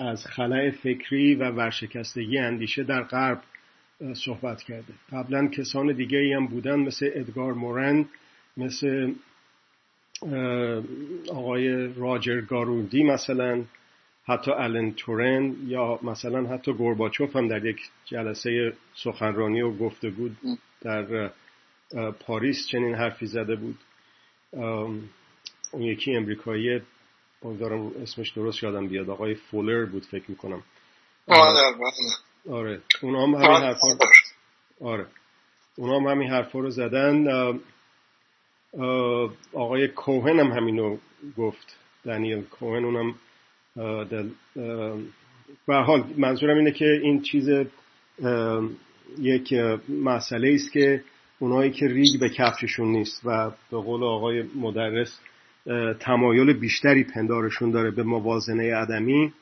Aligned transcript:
از 0.00 0.26
خلع 0.26 0.70
فکری 0.70 1.34
و 1.34 1.50
ورشکستگی 1.50 2.38
اندیشه 2.38 2.82
در 2.82 3.02
غرب 3.02 3.42
صحبت 4.14 4.62
کرده 4.62 4.94
قبلا 5.12 5.48
کسان 5.48 5.92
دیگه 5.92 6.36
هم 6.36 6.46
بودن 6.46 6.76
مثل 6.80 7.10
ادگار 7.14 7.52
مورن 7.54 8.08
مثل 8.56 9.12
آقای 11.28 11.94
راجر 11.94 12.40
گاروندی 12.40 13.02
مثلا 13.02 13.64
حتی 14.24 14.50
الن 14.50 14.92
تورن 14.92 15.56
یا 15.66 15.98
مثلا 16.02 16.46
حتی 16.46 16.72
گورباچوف 16.72 17.36
هم 17.36 17.48
در 17.48 17.64
یک 17.64 17.80
جلسه 18.04 18.72
سخنرانی 18.94 19.62
و 19.62 19.72
گفتگو 19.76 20.28
در 20.80 21.30
پاریس 22.20 22.66
چنین 22.68 22.94
حرفی 22.94 23.26
زده 23.26 23.56
بود. 23.56 23.78
اون 25.72 25.82
یکی 25.82 26.16
امریکایی 26.16 26.80
امیدوارم 27.42 27.92
اسمش 28.02 28.30
درست 28.30 28.62
یادم 28.62 28.88
بیاد 28.88 29.10
آقای 29.10 29.34
فولر 29.34 29.84
بود 29.84 30.04
فکر 30.04 30.30
می‌کنم. 30.30 30.62
آره. 32.50 32.58
آره 32.58 32.80
اونا 33.02 33.26
هم 33.26 33.34
همین 33.34 33.62
حرفا 33.62 33.86
آره. 34.80 35.06
اونا 35.76 36.00
هم 36.00 36.06
همین 36.06 36.30
حرفا 36.30 36.58
رو 36.58 36.70
زدن. 36.70 37.26
آقای 39.52 39.88
کوهن 39.88 40.40
هم 40.40 40.52
همینو 40.52 40.98
گفت. 41.36 41.76
دنیل 42.04 42.42
کوهن 42.42 42.84
اونم 42.84 43.14
به 45.66 45.74
حال 45.74 46.04
منظورم 46.16 46.56
اینه 46.56 46.72
که 46.72 46.84
این 47.02 47.22
چیز 47.22 47.48
یک 49.18 49.52
مسئله 49.88 50.54
است 50.54 50.72
که 50.72 51.04
اونایی 51.38 51.70
که 51.70 51.86
ریگ 51.86 52.20
به 52.20 52.28
کفششون 52.28 52.88
نیست 52.88 53.20
و 53.24 53.50
به 53.70 53.76
قول 53.76 54.04
آقای 54.04 54.42
مدرس 54.42 55.20
تمایل 56.00 56.52
بیشتری 56.52 57.04
پندارشون 57.04 57.70
داره 57.70 57.90
به 57.90 58.02
موازنه 58.02 58.74
عدمی 58.74 59.32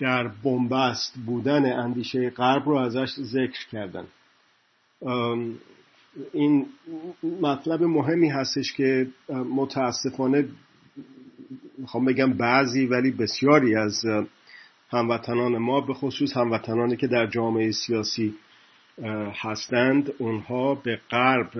در 0.00 0.28
بنبست 0.28 1.14
بودن 1.26 1.72
اندیشه 1.72 2.30
غرب 2.30 2.68
رو 2.68 2.76
ازش 2.76 3.10
ذکر 3.20 3.68
کردن. 3.72 4.04
این 6.32 6.66
مطلب 7.40 7.82
مهمی 7.82 8.28
هستش 8.28 8.72
که 8.72 9.06
متاسفانه 9.28 10.48
می‌خوام 11.78 12.04
بگم 12.04 12.32
بعضی 12.32 12.86
ولی 12.86 13.10
بسیاری 13.10 13.76
از 13.76 14.04
هموطنان 14.90 15.58
ما 15.58 15.80
به 15.80 15.94
خصوص 15.94 16.36
هموطنانی 16.36 16.96
که 16.96 17.06
در 17.06 17.26
جامعه 17.26 17.72
سیاسی 17.72 18.34
هستند 19.42 20.12
اونها 20.18 20.74
به 20.74 21.00
غرب 21.10 21.50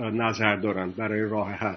نظر 0.00 0.56
دارند 0.56 0.96
برای 0.96 1.20
راه 1.20 1.50
حل. 1.50 1.76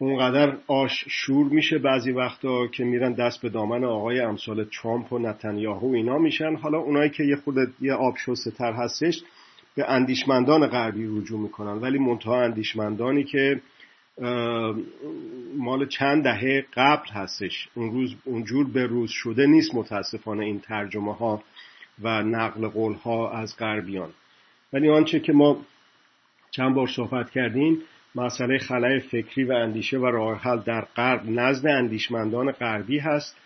اونقدر 0.00 0.56
آش 0.66 1.04
شور 1.08 1.46
میشه 1.46 1.78
بعضی 1.78 2.12
وقتا 2.12 2.66
که 2.66 2.84
میرن 2.84 3.12
دست 3.12 3.42
به 3.42 3.48
دامن 3.48 3.84
آقای 3.84 4.20
امثال 4.20 4.64
ترامپ 4.64 5.12
و 5.12 5.18
نتانیاهو 5.18 5.94
اینا 5.94 6.18
میشن. 6.18 6.56
حالا 6.56 6.78
اونایی 6.78 7.10
که 7.10 7.24
یه 7.24 7.36
خود 7.36 7.54
یه 7.80 7.92
آب 7.92 8.14
تر 8.58 8.72
هستش 8.72 9.22
به 9.74 9.90
اندیشمندان 9.90 10.66
غربی 10.66 11.06
رجوع 11.06 11.40
می‌کنن. 11.40 11.72
ولی 11.72 11.98
منتها 11.98 12.42
اندیشمندانی 12.42 13.24
که 13.24 13.60
مال 15.56 15.86
چند 15.88 16.24
دهه 16.24 16.64
قبل 16.74 17.08
هستش. 17.12 17.68
اون 17.74 17.90
روز 17.90 18.14
اونجور 18.24 18.66
به 18.66 18.86
روز 18.86 19.10
شده 19.10 19.46
نیست 19.46 19.74
متاسفانه 19.74 20.44
این 20.44 20.60
ترجمه 20.60 21.14
ها 21.14 21.42
و 22.02 22.22
نقل 22.22 22.68
قول 22.68 22.94
ها 22.94 23.30
از 23.30 23.56
غربیان. 23.56 24.10
ولی 24.72 24.90
آنچه 24.90 25.20
که 25.20 25.32
ما 25.32 25.60
چند 26.50 26.74
بار 26.74 26.86
صحبت 26.86 27.30
کردیم 27.30 27.78
مسئله 28.18 28.58
خلای 28.58 29.00
فکری 29.00 29.44
و 29.44 29.52
اندیشه 29.52 29.98
و 29.98 30.06
راه 30.06 30.38
حل 30.38 30.58
در 30.58 30.80
غرب 30.96 31.22
نزد 31.26 31.66
اندیشمندان 31.66 32.52
غربی 32.52 32.98
هست. 32.98 33.36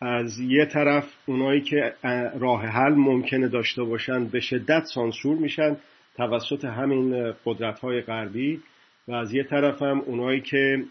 از 0.00 0.38
یه 0.38 0.66
طرف 0.66 1.04
اونایی 1.26 1.60
که 1.60 1.94
راه 2.38 2.62
حل 2.66 2.94
ممکنه 2.94 3.48
داشته 3.48 3.82
باشن 3.82 4.24
به 4.24 4.40
شدت 4.40 4.84
سانسور 4.84 5.36
میشن 5.36 5.76
توسط 6.16 6.64
همین 6.64 7.32
قدرت 7.44 7.78
های 7.78 8.00
غربی 8.00 8.60
و 9.08 9.12
از 9.12 9.34
یه 9.34 9.42
طرف 9.42 9.82
هم 9.82 10.00
اونایی 10.00 10.40
که 10.40 10.84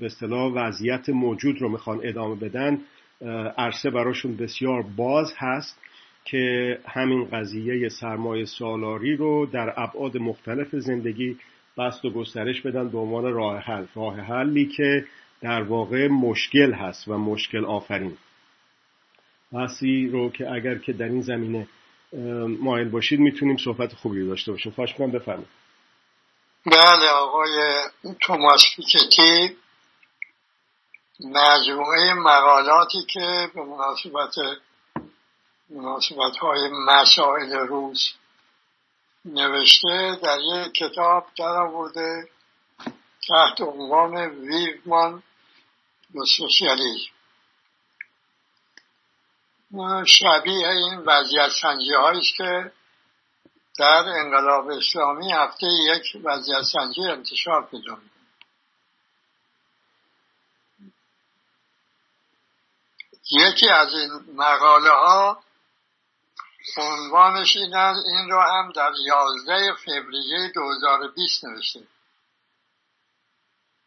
به 0.00 0.06
اصطلاح 0.06 0.52
وضعیت 0.52 1.08
موجود 1.08 1.62
رو 1.62 1.68
می‌خوان 1.68 2.00
ادامه 2.02 2.34
بدن 2.34 2.78
عرصه 3.58 3.90
براشون 3.90 4.36
بسیار 4.36 4.84
باز 4.96 5.32
هست 5.36 5.80
که 6.24 6.78
همین 6.88 7.24
قضیه 7.24 7.88
سرمایه 7.88 8.44
سالاری 8.44 9.16
رو 9.16 9.46
در 9.46 9.74
ابعاد 9.76 10.16
مختلف 10.16 10.76
زندگی 10.76 11.36
بست 11.78 12.04
و 12.04 12.10
گسترش 12.10 12.60
بدن 12.60 12.88
به 12.88 12.98
عنوان 12.98 13.32
راه 13.34 13.58
حل. 13.58 13.86
راه 13.94 14.20
حلی 14.20 14.66
که 14.66 15.06
در 15.40 15.62
واقع 15.62 16.08
مشکل 16.08 16.72
هست 16.72 17.08
و 17.08 17.18
مشکل 17.18 17.64
آفرین. 17.64 18.16
بحثی 19.52 20.08
رو 20.08 20.30
که 20.30 20.50
اگر 20.50 20.78
که 20.78 20.92
در 20.92 21.04
این 21.04 21.22
زمینه 21.22 21.68
مایل 22.60 22.88
باشید 22.88 23.20
می‌تونیم 23.20 23.56
صحبت 23.56 23.94
خوبی 23.94 24.26
داشته 24.26 24.52
باشیم. 24.52 24.72
خواهش 24.72 24.90
می‌کنم 24.90 25.10
بفرمایید. 25.10 25.48
بله 26.66 27.08
آقای 27.08 27.80
توماس 28.20 28.62
پیکتی 28.76 29.56
مجموعه 31.20 32.14
مقالاتی 32.14 32.98
که 33.08 33.50
به 33.54 33.62
مناسبت 33.64 34.34
مناسبت 35.70 36.36
های 36.40 36.60
مسائل 36.86 37.52
روز 37.68 38.12
نوشته 39.26 40.18
در 40.22 40.38
یک 40.40 40.72
کتاب 40.72 41.26
در 41.38 41.44
آورده 41.44 42.28
تحت 43.28 43.60
عنوان 43.60 44.16
ویومان 44.16 45.22
و 46.14 46.18
سوسیالیزم 46.36 47.16
شبیه 50.06 50.68
این 50.68 50.98
وضعیت 50.98 51.48
سنجی 51.62 51.94
است 51.94 52.36
که 52.36 52.72
در 53.78 54.04
انقلاب 54.08 54.68
اسلامی 54.68 55.32
هفته 55.32 55.66
یک 55.66 56.20
وضعیت 56.24 56.62
سنجی 56.62 57.02
انتشار 57.02 57.66
پیدا 57.66 57.98
یکی 63.30 63.68
از 63.68 63.94
این 63.94 64.10
مقاله 64.34 64.90
ها 64.90 65.42
عنوانش 66.76 67.56
این, 67.56 67.74
این 67.74 68.30
رو 68.30 68.40
هم 68.40 68.72
در 68.72 68.92
11 69.06 69.74
فوریه 69.84 70.52
2020 70.54 71.44
نوشته 71.44 71.86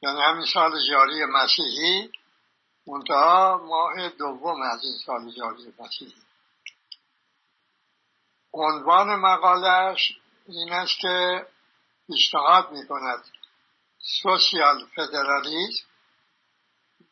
یعنی 0.01 0.21
همین 0.21 0.45
سال 0.45 0.71
جاری 0.89 1.25
مسیحی 1.25 2.11
منتها 2.87 3.57
ماه 3.57 4.09
دوم 4.09 4.61
از 4.61 4.83
این 4.83 4.97
سال 5.05 5.31
جاری 5.31 5.73
مسیحی. 5.79 6.21
عنوان 8.53 9.15
مقالش 9.15 10.19
این 10.47 10.73
است 10.73 10.99
که 10.99 11.47
پیشنهاد 12.07 12.71
می 12.71 12.87
کند 12.87 13.23
سوسیال 14.23 14.85
فدرالیزم 14.95 15.85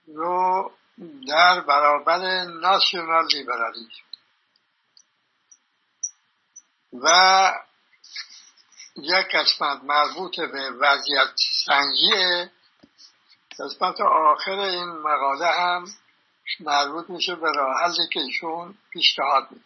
رو 0.08 0.72
در 1.28 1.62
برابر 1.62 2.44
ناسیونال 2.44 3.28
لیبرالیزم 3.34 4.07
و 6.94 7.08
یک 8.96 9.36
قسمت 9.36 9.84
مربوط 9.84 10.40
به 10.40 10.72
وضعیت 10.72 11.30
سنجیه 11.66 12.52
قسمت 13.60 14.02
آخر 14.02 14.60
این 14.60 14.90
مقاله 14.90 15.48
هم 15.48 15.86
مربوط 16.60 17.10
میشه 17.10 17.36
به 17.36 17.52
راه 17.52 17.84
حلی 17.84 18.08
که 18.14 18.20
ایشون 18.20 18.78
پیشنهاد 18.90 19.48
میده 19.52 19.66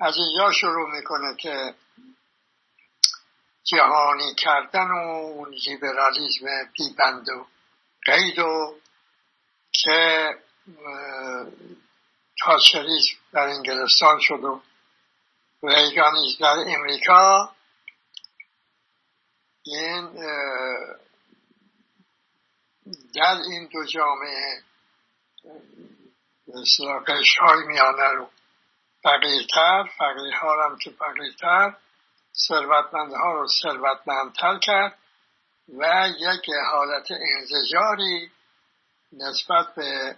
از 0.00 0.16
اینجا 0.16 0.52
شروع 0.52 0.90
می‌کنه 0.90 1.36
که 1.36 1.74
جهانی 3.64 4.34
کردن 4.34 4.90
و 4.90 4.96
اون 4.96 5.50
لیبرالیزم 5.50 6.46
بیبند 6.72 7.28
و 7.28 7.46
قید 8.06 8.38
و 8.38 8.74
که 9.72 10.28
تاچریسم 12.44 13.16
در 13.32 13.48
انگلستان 13.48 14.18
شد 14.20 14.44
و 14.44 14.62
ریگانیز 15.62 16.38
در 16.40 16.56
امریکا. 16.66 17.50
این 19.62 20.12
در 23.14 23.36
این 23.50 23.68
دو 23.72 23.84
جامعه 23.84 24.62
قشر 27.06 27.40
های 27.40 27.66
میانه 27.66 28.12
رو 28.12 28.30
فقیرتر 29.02 29.84
فقیرها 29.98 30.64
هم 30.64 30.78
که 30.78 30.90
فقیرتر 30.90 31.76
ثروتمندها 32.48 33.32
رو 33.32 33.48
ثروتمندتر 33.62 34.58
کرد 34.58 34.98
و 35.78 36.08
یک 36.18 36.46
حالت 36.72 37.10
انزجاری 37.10 38.30
نسبت 39.12 39.74
به 39.74 40.16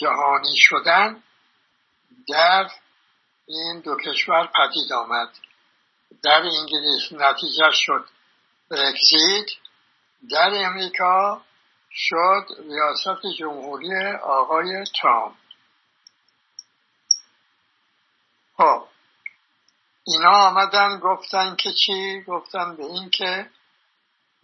جهانی 0.00 0.56
شدن 0.56 1.22
در 2.28 2.68
این 3.46 3.80
دو 3.80 3.96
کشور 3.96 4.46
پدید 4.46 4.92
آمد. 4.92 5.28
در 6.22 6.42
انگلیس 6.42 7.12
نتیجه 7.12 7.70
شد 7.72 8.08
برکزیت 8.70 9.46
در 10.30 10.50
امریکا 10.54 11.42
شد 11.90 12.46
ریاست 12.58 13.26
جمهوری 13.38 14.06
آقای 14.22 14.84
ترامپ. 15.02 15.34
خب 18.56 18.84
اینا 20.04 20.30
آمدن 20.30 20.98
گفتن 20.98 21.56
که 21.56 21.72
چی؟ 21.72 22.22
گفتن 22.22 22.76
به 22.76 22.84
این 22.84 23.10
که 23.10 23.50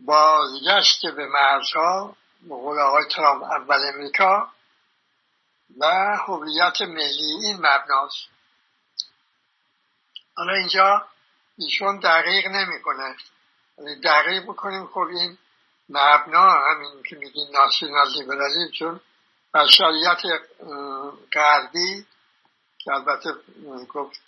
بازگشت 0.01 1.07
به 1.07 1.27
مرزها 1.27 2.17
قول 2.49 2.79
آقای 2.79 3.05
ترامپ 3.11 3.43
اول 3.43 3.81
امریکا 3.95 4.49
و 5.81 5.87
هویت 6.27 6.81
ملی 6.81 7.33
این 7.43 7.57
مبناست. 7.57 8.38
حالا 10.39 10.53
اینجا 10.53 11.07
ایشون 11.59 12.01
دقیق 12.01 12.47
نمی‌کنه. 12.47 13.17
دقیق 14.05 14.43
بکنیم. 14.43 14.87
خب 14.87 14.99
این 14.99 15.39
مبنا 15.89 16.51
همین 16.51 17.03
که 17.09 17.17
میگین 17.17 17.47
ناسیونال 17.53 18.09
لیبرالیزم 18.13 18.73
چون 18.79 19.01
بشریت 19.55 20.19
غربی 21.33 22.07
که 22.79 22.91
البته 22.93 23.31
گفت 23.89 24.21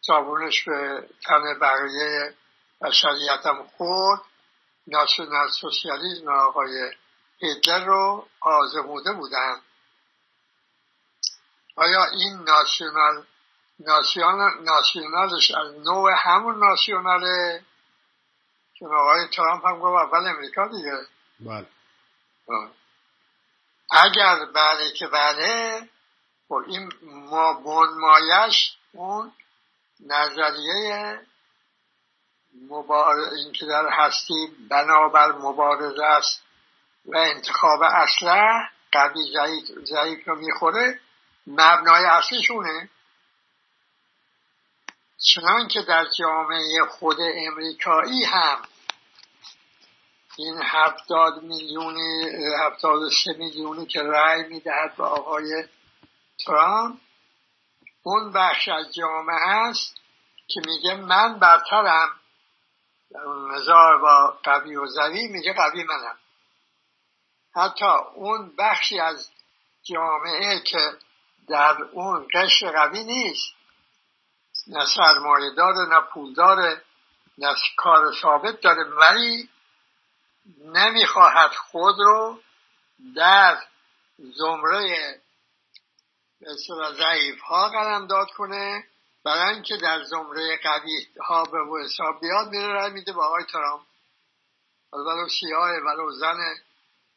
صابونش 0.00 0.64
به 0.64 1.08
تن 1.24 1.58
بقیه 1.60 2.34
بشریت 2.82 3.46
هم 3.46 3.66
خورد 3.76 4.20
ناسیونال 4.86 5.48
سوسیالیزم 5.60 6.28
آقای 6.28 6.92
هیتلر 7.38 7.84
رو 7.84 8.28
آزموده 8.40 9.12
بودن. 9.12 9.60
آیا 11.76 12.04
این 12.04 12.36
ناسیونال 12.36 13.26
ناسیونالش 14.60 15.50
از 15.50 15.74
نوع 15.86 16.10
همون 16.16 16.68
ناسیوناله 16.68 17.62
چون 18.78 18.94
آقای 18.94 19.28
ترامپ 19.36 19.66
هم 19.66 19.78
گفت 19.78 20.14
اول 20.14 20.26
امریکا 20.28 20.68
دیگه. 20.68 20.98
بله. 21.40 21.66
اگر 23.90 24.44
بله 24.54 24.92
که 24.98 25.06
بله 25.06 25.80
خب 26.48 26.62
این 26.66 26.92
ما 27.04 27.52
بنمایش 27.52 28.76
اون 28.92 29.32
نظریه 30.06 31.20
این 33.32 33.52
که 33.52 33.66
در 33.66 33.88
هستی 33.90 34.56
بنابر 34.70 35.32
مبارزه 35.32 36.04
است 36.04 36.42
و 37.06 37.18
انتخاب 37.18 37.82
اسلح 37.82 38.70
قوی 38.92 39.34
ضعیف 39.84 40.28
رو 40.28 40.36
می‌خوره 40.36 41.00
مبنای 41.46 42.04
اصلیشونه. 42.04 42.88
چنان 45.24 45.68
که 45.68 45.82
در 45.82 46.04
جامعه 46.18 46.86
خود 46.90 47.16
امریکایی 47.20 48.24
هم 48.24 48.62
این 50.38 50.60
هفتاد 50.62 51.42
میلیونی 51.42 52.24
هفتاد 52.60 53.00
سه 53.24 53.32
میلیونی 53.38 53.86
که 53.86 54.02
رأی 54.02 54.42
می‌دهد 54.42 54.96
به 54.96 55.04
آقای 55.04 55.64
ترامپ 56.46 57.00
اون 58.02 58.32
بخش 58.32 58.68
از 58.68 58.94
جامعه 58.94 59.48
است 59.48 59.96
که 60.46 60.60
میگه 60.66 60.94
من 60.94 61.38
برترم. 61.38 62.08
نظار 63.50 63.98
با 63.98 64.38
قوی 64.44 64.76
و 64.76 64.86
زوی 64.86 65.28
میگه 65.28 65.52
قوی 65.52 65.84
منم. 65.84 66.18
حتی 67.56 67.84
اون 68.14 68.52
بخشی 68.58 69.00
از 69.00 69.30
جامعه 69.82 70.60
که 70.60 70.92
در 71.48 71.76
اون 71.92 72.26
قشر 72.34 72.70
قوی 72.70 73.04
نیست. 73.04 73.54
نه 74.66 74.86
سرمایه 74.96 75.50
داره 75.56 75.88
نه 75.88 76.00
پول 76.00 76.34
داره 76.34 76.82
نه 77.38 77.54
کار 77.76 78.12
ثابت 78.22 78.60
داره 78.60 78.84
ولی 78.84 79.48
نمی‌خواهد 80.64 81.50
خود 81.50 81.94
رو 81.98 82.40
در 83.16 83.58
زمره 84.18 85.20
به 86.40 86.46
ضعیف 86.98 87.40
ها 87.40 87.68
قلم 87.68 88.06
داد 88.06 88.30
کنه 88.36 88.84
برای 89.24 89.54
اینکه 89.54 89.76
در 89.76 90.02
زمره 90.02 90.60
قوی 90.62 91.06
ها 91.20 91.44
به 91.44 91.84
حساب 91.84 92.20
بیاد 92.20 92.48
میره 92.48 92.72
رای 92.72 92.90
میده 92.90 93.12
به 93.12 93.22
آقای 93.22 93.44
ترامپ. 93.44 93.82
ولو 94.92 95.28
سیاه 95.40 95.70
ولو 95.70 96.10
زنه 96.10 96.54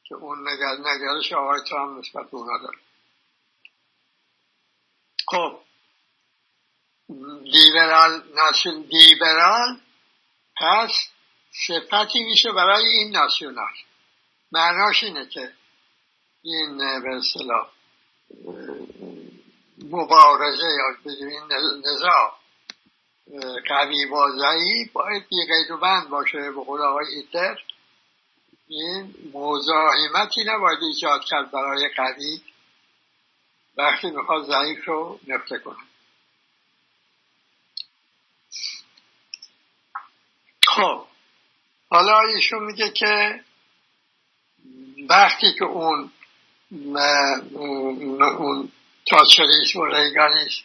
که 0.03 0.15
اون 0.15 0.47
نگرش 0.79 1.33
آقای 1.33 1.61
ترامپ 1.69 1.99
نسبت 1.99 2.31
به 2.31 2.37
اونا 2.37 2.57
داره. 2.57 2.77
خب 5.27 5.64
لیبرال 7.43 8.23
ناسیون 8.35 8.75
لیبرال 8.75 9.79
پس 10.57 10.91
صفتی 11.67 12.23
میشه 12.23 12.51
برای 12.51 12.87
این 12.87 13.11
ناسیونال 13.11 13.73
معناش 14.51 15.03
اینه 15.03 15.25
که 15.25 15.53
این 16.41 16.77
به 16.77 17.15
اصطلاح 17.15 17.69
مبارزه 19.91 20.67
یا 20.77 21.11
این 21.29 21.43
نزاع 21.85 22.39
قوی 23.67 24.05
با 24.05 24.31
ضعیف 24.31 24.91
باید 24.91 25.27
بی 25.27 25.35
قید 25.47 25.71
و 25.71 25.77
بند 25.77 26.09
باشه 26.09 26.37
به 26.37 26.63
قول 26.63 26.81
آقای 26.81 27.05
هیتلر. 27.15 27.57
این 28.67 29.15
مزاحمتی 29.33 30.43
نباید 30.43 30.79
ایجاد 30.81 31.21
کرد 31.23 31.51
برای 31.51 31.89
قوی. 31.95 32.41
وقتی 33.77 34.11
می‌خواد 34.11 34.45
ضعیف 34.45 34.85
رو 34.85 35.19
نفته 35.27 35.59
کنه. 35.59 35.84
خب 40.75 41.05
حالا 41.89 42.19
ایشون 42.35 42.63
میگه 42.63 42.89
که 42.89 43.43
وقتی 45.09 45.53
که 45.53 45.65
اون 45.65 46.11
اون 47.53 48.71
تاچریش 49.09 49.75
و 49.75 49.85
ریگانیش 49.85 50.63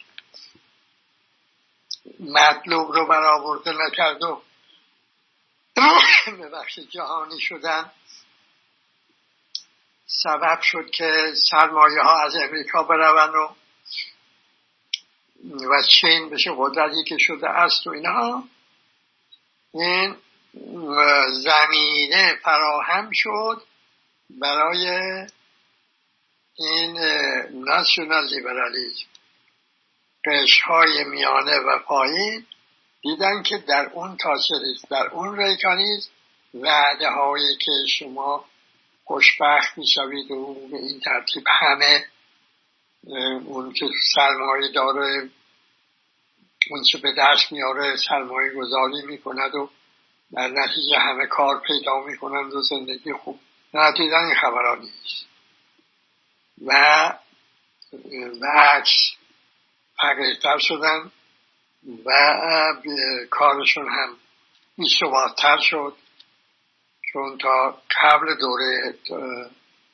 مطلوب 2.19 2.91
رو 2.91 3.07
برآورده 3.07 3.71
نکرد 3.71 4.23
و 4.23 4.41
به 6.25 6.49
بخش 6.49 6.79
جهانی 6.79 7.39
شدن 7.39 7.91
سبب 10.05 10.61
شد 10.61 10.89
که 10.89 11.33
سرمایه 11.51 12.01
ها 12.01 12.21
از 12.21 12.35
امریکا 12.35 12.83
برون 12.83 13.35
و 13.35 13.47
و 15.43 15.83
چین 15.89 16.29
بشه 16.29 16.51
قدرتی 16.57 17.03
که 17.07 17.17
شده 17.19 17.49
است 17.49 17.87
و 17.87 17.89
اینها 17.89 18.43
این 19.73 20.15
زمینه 21.33 22.35
فراهم 22.43 23.09
شد 23.13 23.63
برای 24.29 24.87
این 26.57 26.97
ناسیونال 27.51 28.27
لیبرالیزم 28.27 29.05
قشهای 30.25 31.03
میانه 31.03 31.57
و 31.57 31.79
پایین 31.79 32.45
دیدن 33.01 33.43
که 33.43 33.57
در 33.57 33.89
اون 33.93 34.17
تاچریز 34.17 34.85
در 34.89 35.07
اون 35.07 35.37
ریکانیز 35.37 36.09
وعده 36.53 37.09
هایی 37.09 37.57
که 37.57 37.71
شما 37.89 38.45
خوشبخت 39.03 39.77
می‌شوید 39.77 40.31
و 40.31 40.67
به 40.71 40.77
این 40.77 40.99
ترتیب 40.99 41.43
همه 41.47 42.05
اون 43.45 43.73
که 43.73 43.85
سرمایه 44.15 44.71
داره 44.71 45.29
اون 46.71 46.83
چه 46.91 46.97
به 46.97 47.13
دست 47.17 47.51
میاره 47.51 47.95
سرمایه 47.95 48.53
گذاری 48.53 49.05
می‌کند 49.05 49.55
و 49.55 49.69
در 50.33 50.47
نتیجه 50.47 50.99
همه 50.99 51.25
کار 51.27 51.61
پیدا 51.67 51.99
می‌کنند 51.99 52.53
و 52.53 52.61
زندگی 52.61 53.13
خوب. 53.13 53.39
دیدن 53.97 54.25
این 54.25 54.35
خبرها 54.41 54.75
نیست. 54.75 55.25
و 58.41 58.47
عکس 58.57 59.15
فقیرتر 59.97 60.57
شدن 60.57 61.11
و 62.05 62.11
کارشون 63.29 63.89
هم 63.89 64.17
بیثباتتر 64.77 65.57
شد. 65.57 65.95
چون 67.13 67.37
تا 67.37 67.81
قبل 68.01 68.35
دوره 68.39 68.95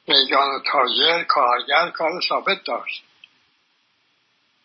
ریگان 0.08 0.50
و 0.50 0.60
تاجر 0.72 1.24
کارگر 1.24 1.90
کار 1.90 2.22
ثابت 2.30 2.64
داشت. 2.64 3.04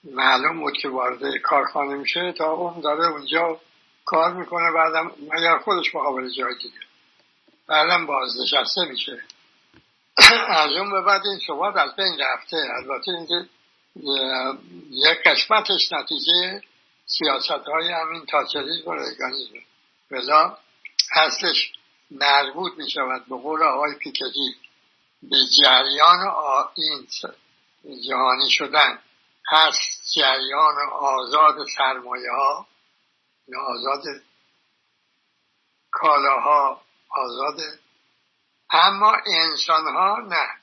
معلوم 0.04 0.60
بود 0.60 0.72
که 0.72 0.88
وارد 0.88 1.36
کارخانه 1.36 1.94
میشه 1.94 2.32
تا 2.32 2.52
اون 2.52 2.80
داره 2.80 3.06
اونجا 3.06 3.60
کار 4.04 4.32
می‌کنه 4.32 4.72
بعدم 4.72 5.12
مگر 5.32 5.58
خودش 5.58 5.94
مقابل 5.94 6.30
جای 6.30 6.54
دیگه. 6.54 6.78
بعدم 7.66 8.06
بازنشسته 8.06 8.84
میشه. 8.84 9.22
از 10.48 10.72
اون 10.72 10.90
به 10.90 11.00
بعد 11.00 11.22
این 11.26 11.38
ثبات 11.46 11.76
از 11.76 11.96
بین 11.96 12.18
رفته. 12.20 12.56
البته 12.76 13.10
اینکه 13.10 13.48
یک 14.90 15.18
قسمتش 15.26 15.92
نتیجه 15.92 16.62
سیاست 17.06 17.50
های 17.50 17.92
همین 17.92 18.26
تاچریزم 18.26 18.90
و 18.90 18.92
ریگانیزم 18.92 19.54
بلا 20.10 20.56
اصلش 21.12 21.72
مربوط 22.10 22.72
می 22.78 22.90
شود 22.90 23.26
به 23.28 23.36
قول 23.36 23.62
آقای 23.62 23.94
پیکتی 23.94 24.54
به 25.22 25.36
جریان 25.62 26.18
این 26.74 27.06
جهانی 28.08 28.50
شدن. 28.50 28.98
هست 29.52 30.14
جریان 30.14 30.74
آزاد 30.92 31.66
سرمایه 31.76 32.30
ها 32.32 32.68
آزاد 33.68 34.02
کالاها 35.90 36.82
آزاد 37.08 37.60
اما 38.70 39.16
انسان 39.26 39.84
ها 39.84 40.16
نه. 40.16 40.62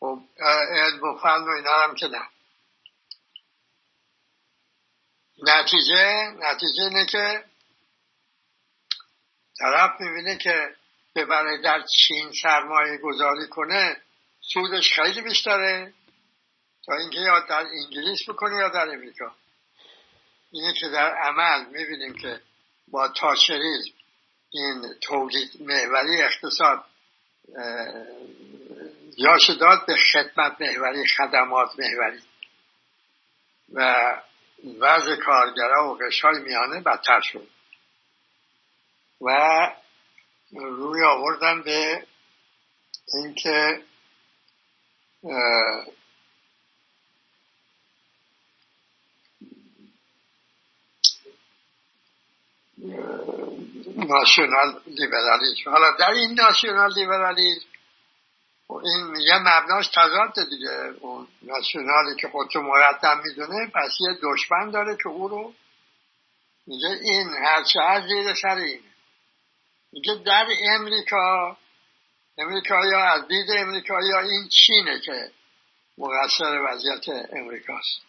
خب 0.00 0.22
علم 0.70 1.02
و 1.02 1.18
فن 1.18 1.48
اینا 1.48 1.82
هم 1.82 1.94
که 1.94 2.06
نه. 2.06 2.28
نتیجه 5.42 6.30
نتیجه 6.38 6.82
اینه 6.82 7.06
که 7.06 7.44
طرف 9.58 10.00
می‌بینه 10.00 10.38
که 10.38 10.76
ببره 11.14 11.62
در 11.62 11.82
چین 11.82 12.32
سرمایه 12.42 12.98
گذاری 12.98 13.48
کنه 13.48 13.96
سودش 14.40 14.92
خیلی 14.92 15.22
بیشتره. 15.22 15.92
تا 16.86 16.94
اینکه 16.94 17.18
یا 17.18 17.40
در 17.40 17.64
انگلیس 17.66 18.28
بکنه 18.28 18.56
یا 18.56 18.68
در 18.68 18.88
امریکا. 18.88 19.34
اینه 20.50 20.74
که 20.80 20.88
در 20.88 21.14
عمل 21.14 21.64
می‌بینیم 21.64 22.14
که 22.14 22.40
با 22.88 23.08
تاچریزم 23.08 23.90
این 24.50 24.94
تولید 25.00 25.50
محوری 25.60 26.22
اقتصاد 26.22 26.84
جاش 29.18 29.50
داد 29.50 29.86
به 29.86 29.96
خدمت 30.12 30.60
محوری 30.60 31.06
خدمات 31.16 31.68
محوری. 31.78 32.22
و 33.72 33.94
وضع 34.78 35.16
کارگرا 35.16 35.90
و 35.90 35.98
قشهای 35.98 36.38
میانه 36.42 36.80
بدتر 36.80 37.20
شد. 37.20 37.48
و 39.20 39.30
روی 40.52 41.04
آوردن 41.04 41.62
به 41.62 42.06
اینکه 43.14 43.82
ناشونال 53.96 54.80
لیبرالیسم. 54.86 55.70
حالا 55.70 55.96
در 55.98 56.10
این 56.10 56.40
ناشونال 56.40 56.92
لیبرالیسم 56.94 57.66
این 58.70 59.16
یه 59.20 59.38
مبناش 59.38 59.88
تضاد 59.88 60.48
دیگه. 60.50 60.94
اون 61.00 61.28
ناسیونالی 61.42 62.16
که 62.20 62.28
خودتو 62.28 62.62
مرتب 62.62 63.18
می‌دونه 63.24 63.70
پس 63.74 63.92
یه 64.00 64.18
دشمن 64.22 64.70
داره 64.70 64.96
که 65.02 65.08
او 65.08 65.28
رو 65.28 65.54
میگه 66.66 66.88
این 66.88 67.28
هرچه 67.44 67.80
از 67.82 68.04
زیر 68.04 68.34
سر 68.34 68.56
اینه 68.56 68.87
میگه 69.92 70.14
در 70.26 70.46
امریکا 70.74 71.56
امریکا 72.38 72.86
یا 72.86 73.04
از 73.04 73.28
دید 73.28 73.46
امریکا 73.50 73.94
یا 74.02 74.20
این 74.20 74.48
چینه 74.48 75.00
که 75.00 75.30
مقصر 75.98 76.62
وضعیت 76.62 77.26
امریکاست. 77.32 78.00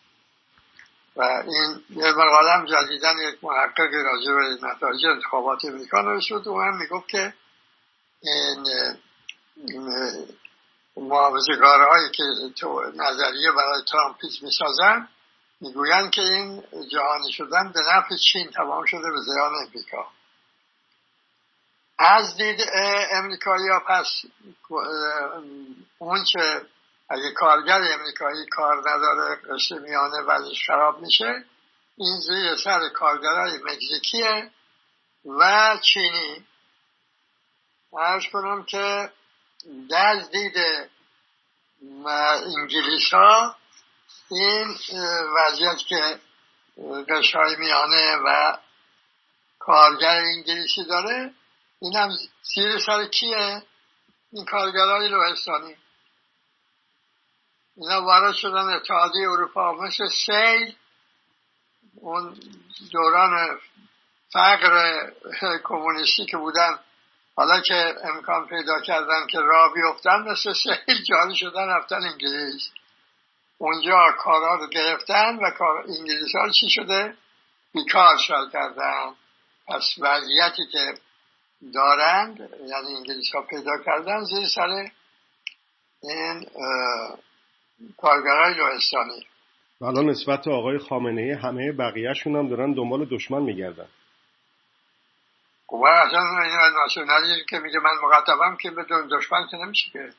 و 1.15 1.21
این 1.21 1.83
یه 1.89 2.12
مقالم 2.12 2.65
جدیدن 2.65 3.13
یک 3.27 3.43
محقق 3.43 3.93
راجع 3.93 4.31
به 4.31 4.67
نتایج 4.67 5.05
انتخابات 5.05 5.65
امریکا 5.65 6.01
نوشت 6.01 6.31
و 6.31 6.62
هم 6.62 6.77
می‌گفت 6.77 7.07
که 7.07 7.33
این 8.21 8.67
محافظگارهایی 10.98 12.09
که 12.12 12.24
نظریه 12.95 13.51
برای 13.51 13.81
ترامپیز 13.91 14.43
می‌سازن 14.43 15.07
می‌گویند 15.62 16.12
که 16.12 16.21
این 16.21 16.63
جهانی 16.91 17.31
شدن 17.31 17.71
به 17.74 17.79
نفع 17.93 18.15
چین 18.15 18.51
تمام 18.51 18.86
شده 18.86 19.12
به 19.12 19.21
زیان 19.25 19.53
امریکا. 19.67 20.07
از 22.00 22.38
دید 22.38 22.60
امریکایی 23.12 23.68
ها 23.70 23.79
پس 23.88 24.22
اون 25.98 26.24
که 26.24 26.62
اگه 27.10 27.32
کارگر 27.32 27.82
امریکایی 27.94 28.46
کار 28.51 28.77
نداره 28.89 29.36
قشر 29.36 29.79
میانه 29.79 30.22
وزش 30.27 30.65
خراب 30.68 31.01
میشه 31.01 31.46
این 31.98 32.20
زیر 32.20 32.56
سر 32.56 32.89
کارگرای 32.89 33.58
مکزیکیه 33.63 34.51
و 35.25 35.77
چینی. 35.82 36.46
ارز 37.94 38.24
کنم 38.32 38.63
که 38.63 39.12
در 39.89 40.15
دید 40.32 40.56
انگلیس 42.58 43.13
ها 43.13 43.56
این 44.32 44.77
وضعیت 45.36 45.77
که 45.77 46.20
قشای 47.10 47.56
میانه 47.56 48.15
و 48.25 48.58
کارگر 49.60 50.22
انگلیسی 50.36 50.84
داره 50.89 51.34
این 51.81 51.95
هم 51.95 52.09
زیر 52.55 52.77
سر 52.77 53.05
کیه؟ 53.05 53.63
این 54.31 54.45
کارگرهای 54.45 55.07
لوهستانی 55.07 55.75
اینا 57.77 58.01
وارد 58.01 58.33
شدن 58.33 58.74
اتحادیه 58.74 59.29
اروپا. 59.31 59.74
مثل 59.74 60.07
سیل 60.25 60.75
اون 61.95 62.39
دوران 62.91 63.59
فقر 64.33 65.01
کمونیستی 65.63 66.25
که 66.25 66.38
بودن 66.38 66.79
حالا 67.36 67.62
که 67.62 67.95
امکان 68.03 68.48
پیدا 68.48 68.81
کردن 68.81 69.27
که 69.27 69.39
راه 69.39 69.74
بیفتن 69.74 70.19
مثل 70.19 70.53
سیل 70.53 71.03
جاری 71.03 71.36
شدن 71.36 71.67
رفتن 71.67 72.03
انگلیس. 72.03 72.69
اونجا 73.57 74.12
کارا 74.17 74.55
رو 74.55 74.67
گرفتن 74.67 75.36
و 75.36 75.51
کار 75.57 75.77
انگلیس 75.88 76.36
ها 76.36 76.50
چی 76.50 76.69
شده؟ 76.69 77.17
بیکار 77.74 78.17
شد 78.17 78.50
کردن. 78.53 79.15
پس 79.67 79.95
وضعیتی 80.00 80.67
که 80.71 80.93
دارند 81.74 82.39
یعنی 82.39 82.96
انگلیس 82.98 83.32
ها 83.36 83.42
پیدا 83.42 83.72
کردن 83.86 84.24
زیر 84.24 84.48
سر 84.56 84.92
این 86.04 86.46
کارگرای 87.98 88.54
لوهستانی. 88.54 89.28
حالا 89.82 90.01
نسبت 90.01 90.48
آقای 90.48 90.78
خامنه 90.78 91.22
ای 91.22 91.32
همه 91.32 91.72
بقیهشون 91.72 92.36
هم 92.36 92.50
دارن 92.50 92.74
دنبال 92.74 93.06
دشمن 93.06 93.42
میگردن. 93.42 93.88
خب 95.68 95.84
اصلا 95.84 96.70
ناسیونالی 96.70 97.46
که 97.50 97.60
میگه 97.60 97.80
من 97.80 97.92
مقدمم 98.04 98.58
که 98.58 98.72
بدون 98.72 99.08
دشمن 99.12 99.48
که 99.51 99.58
نمیشه 99.58 99.89
که. 99.92 100.10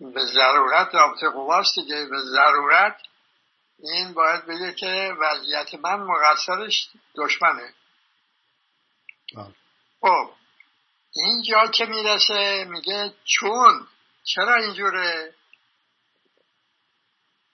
به 0.00 0.20
ضرورت 0.26 0.94
رابطه 0.94 1.28
قواست 1.28 1.74
دیگه. 1.74 2.06
به 2.10 2.18
ضرورت 2.32 2.96
این 3.78 4.12
باید 4.12 4.46
بگه 4.46 4.74
که 4.74 5.14
وضعیت 5.20 5.74
من 5.74 6.00
مقصرش 6.00 6.88
دشمنه. 7.16 7.72
خب 10.00 10.30
اینجا 11.14 11.66
که 11.66 11.86
می‌رسه 11.86 12.64
میگه 12.64 13.14
چون؟ 13.24 13.88
چرا 14.24 14.54
اینجوره؟ 14.54 15.34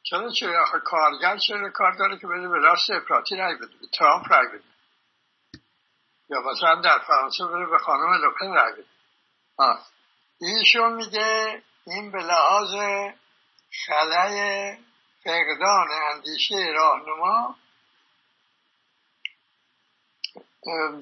چرا 0.03 0.63
آخه 0.63 0.79
کارگر 0.79 1.37
چرا 1.37 1.71
کار 1.71 1.93
داره 1.93 2.19
که 2.19 2.27
بده 2.27 2.49
به 2.49 2.59
راست 2.59 2.91
افراطی 2.91 3.37
رای 3.37 3.55
بده 3.55 3.67
به 3.81 3.87
ترامپ 3.99 4.33
رای 4.33 4.49
بده؟ 4.49 4.65
یا 6.31 6.41
مثلا 6.41 6.81
در 6.81 6.99
فرانسه 6.99 7.45
بره 7.45 7.67
به 7.67 7.79
خانم 7.79 8.13
لوپن 8.13 8.55
رای 8.55 8.73
بده. 8.73 8.87
ایشون 10.41 10.93
میگه 10.93 11.63
این 11.87 12.13
به 12.13 12.19
لحاظ 12.19 12.71
خلای 13.87 14.77
فقدان 15.25 15.87
اندیشه 16.13 16.55
راهنما 16.75 17.57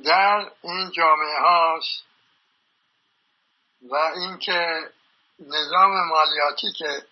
در 0.05 0.51
این 0.63 0.91
جامعه 0.91 1.41
هاست 1.41 2.05
و 3.91 3.95
اینکه 3.97 4.91
نظام 5.41 6.09
مالیاتی 6.09 6.73
که 6.73 7.03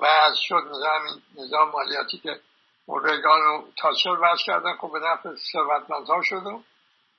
وضع 0.00 0.36
شد 0.36 0.62
نظام 0.70 1.02
نظام 1.38 1.70
مالیاتی 1.70 2.18
که 2.18 2.40
ریگان 3.04 3.40
و 3.40 3.62
تاچر 3.76 4.10
وضع 4.10 4.44
کردن 4.46 4.76
خب 4.76 4.92
به 4.92 4.98
نفع 4.98 5.28
ها 6.08 6.22
شد 6.22 6.64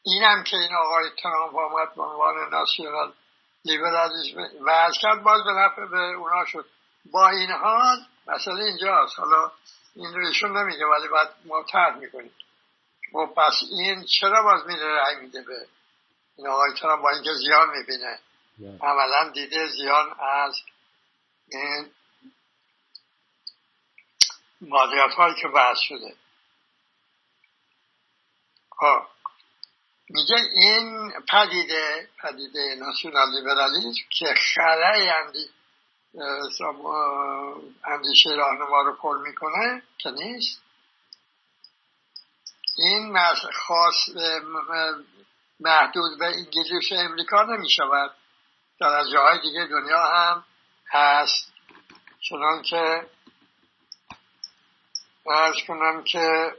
اینم 0.03 0.44
که 0.44 0.58
این 0.58 0.75
آقای 0.75 1.10
ترامپ 1.24 1.55
آمد 1.55 1.96
به 1.96 2.03
عنوان 2.03 2.50
ناسیونال 2.51 3.13
لیبرالیزم 3.65 4.39
وضع 4.65 5.00
کرد 5.01 5.24
باز 5.24 5.44
به 5.44 5.51
نفع 5.51 5.86
به 5.86 5.98
اونا 5.98 6.46
شد. 6.46 6.65
با 7.12 7.29
این 7.29 7.51
حال 7.51 7.98
مسئله 8.27 8.63
اینجاست. 8.63 9.20
حالا 9.20 9.51
این 9.96 10.13
رو 10.13 10.27
ایشون 10.27 10.58
نمیگه 10.58 10.86
ولی 10.86 11.08
باید 11.08 11.29
ما 11.46 11.63
تر 11.63 11.91
می‌کنیم. 11.91 12.32
و 13.15 13.25
خب 13.25 13.34
پس 13.34 13.62
این 13.72 14.05
چرا 14.19 14.43
باز 14.43 14.65
میره 14.67 14.86
رای 14.86 15.15
میده 15.15 15.41
به 15.41 15.67
این 16.38 16.48
آقای 16.48 16.74
ترامپ؟ 16.81 17.01
با 17.01 17.10
اینکه 17.10 17.34
زیان 17.34 17.69
می‌بینه. 17.69 18.19
عملا 18.81 19.29
دیده 19.29 19.67
زیان 19.67 20.19
از 20.19 20.55
این 21.48 21.91
مالیات 24.62 25.12
هایی 25.12 25.36
که 25.41 25.48
وضع 25.48 25.81
شده. 25.81 26.15
خب. 28.69 29.01
میگه 30.10 30.36
این 30.51 31.12
پدیده 31.31 32.10
پدیده 32.22 32.75
ناسیونال 32.75 33.27
لیبرالیسم 33.36 34.01
که 34.10 34.25
خلای 34.55 35.10
اندی 35.10 35.50
اندیشه 37.84 38.29
راهنما 38.29 38.81
رو 38.81 38.93
پر 38.95 39.17
می‌کنه 39.17 39.84
که 39.98 40.12
نیست. 40.12 40.64
این 42.77 43.17
خاص 43.53 44.10
محدود 45.60 46.20
به 46.20 46.25
انگلیس 46.25 46.91
امریکا 46.91 47.44
نمی‌شود. 47.44 48.12
در 48.79 49.03
جاهای 49.13 49.41
دیگه 49.41 49.65
دنیا 49.65 50.05
هم 50.05 50.46
هست. 50.91 51.53
چنان 52.29 52.62
که 52.62 53.08
ارز 55.25 55.55
کنم 55.67 56.03
که 56.03 56.55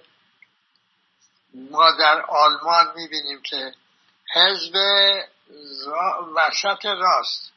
ما 1.55 1.91
در 1.91 2.21
آلمان 2.29 2.93
می‌بینیم 2.97 3.43
که 3.43 3.73
حزب 4.35 4.75
وسط 6.37 6.87
راست. 6.87 7.53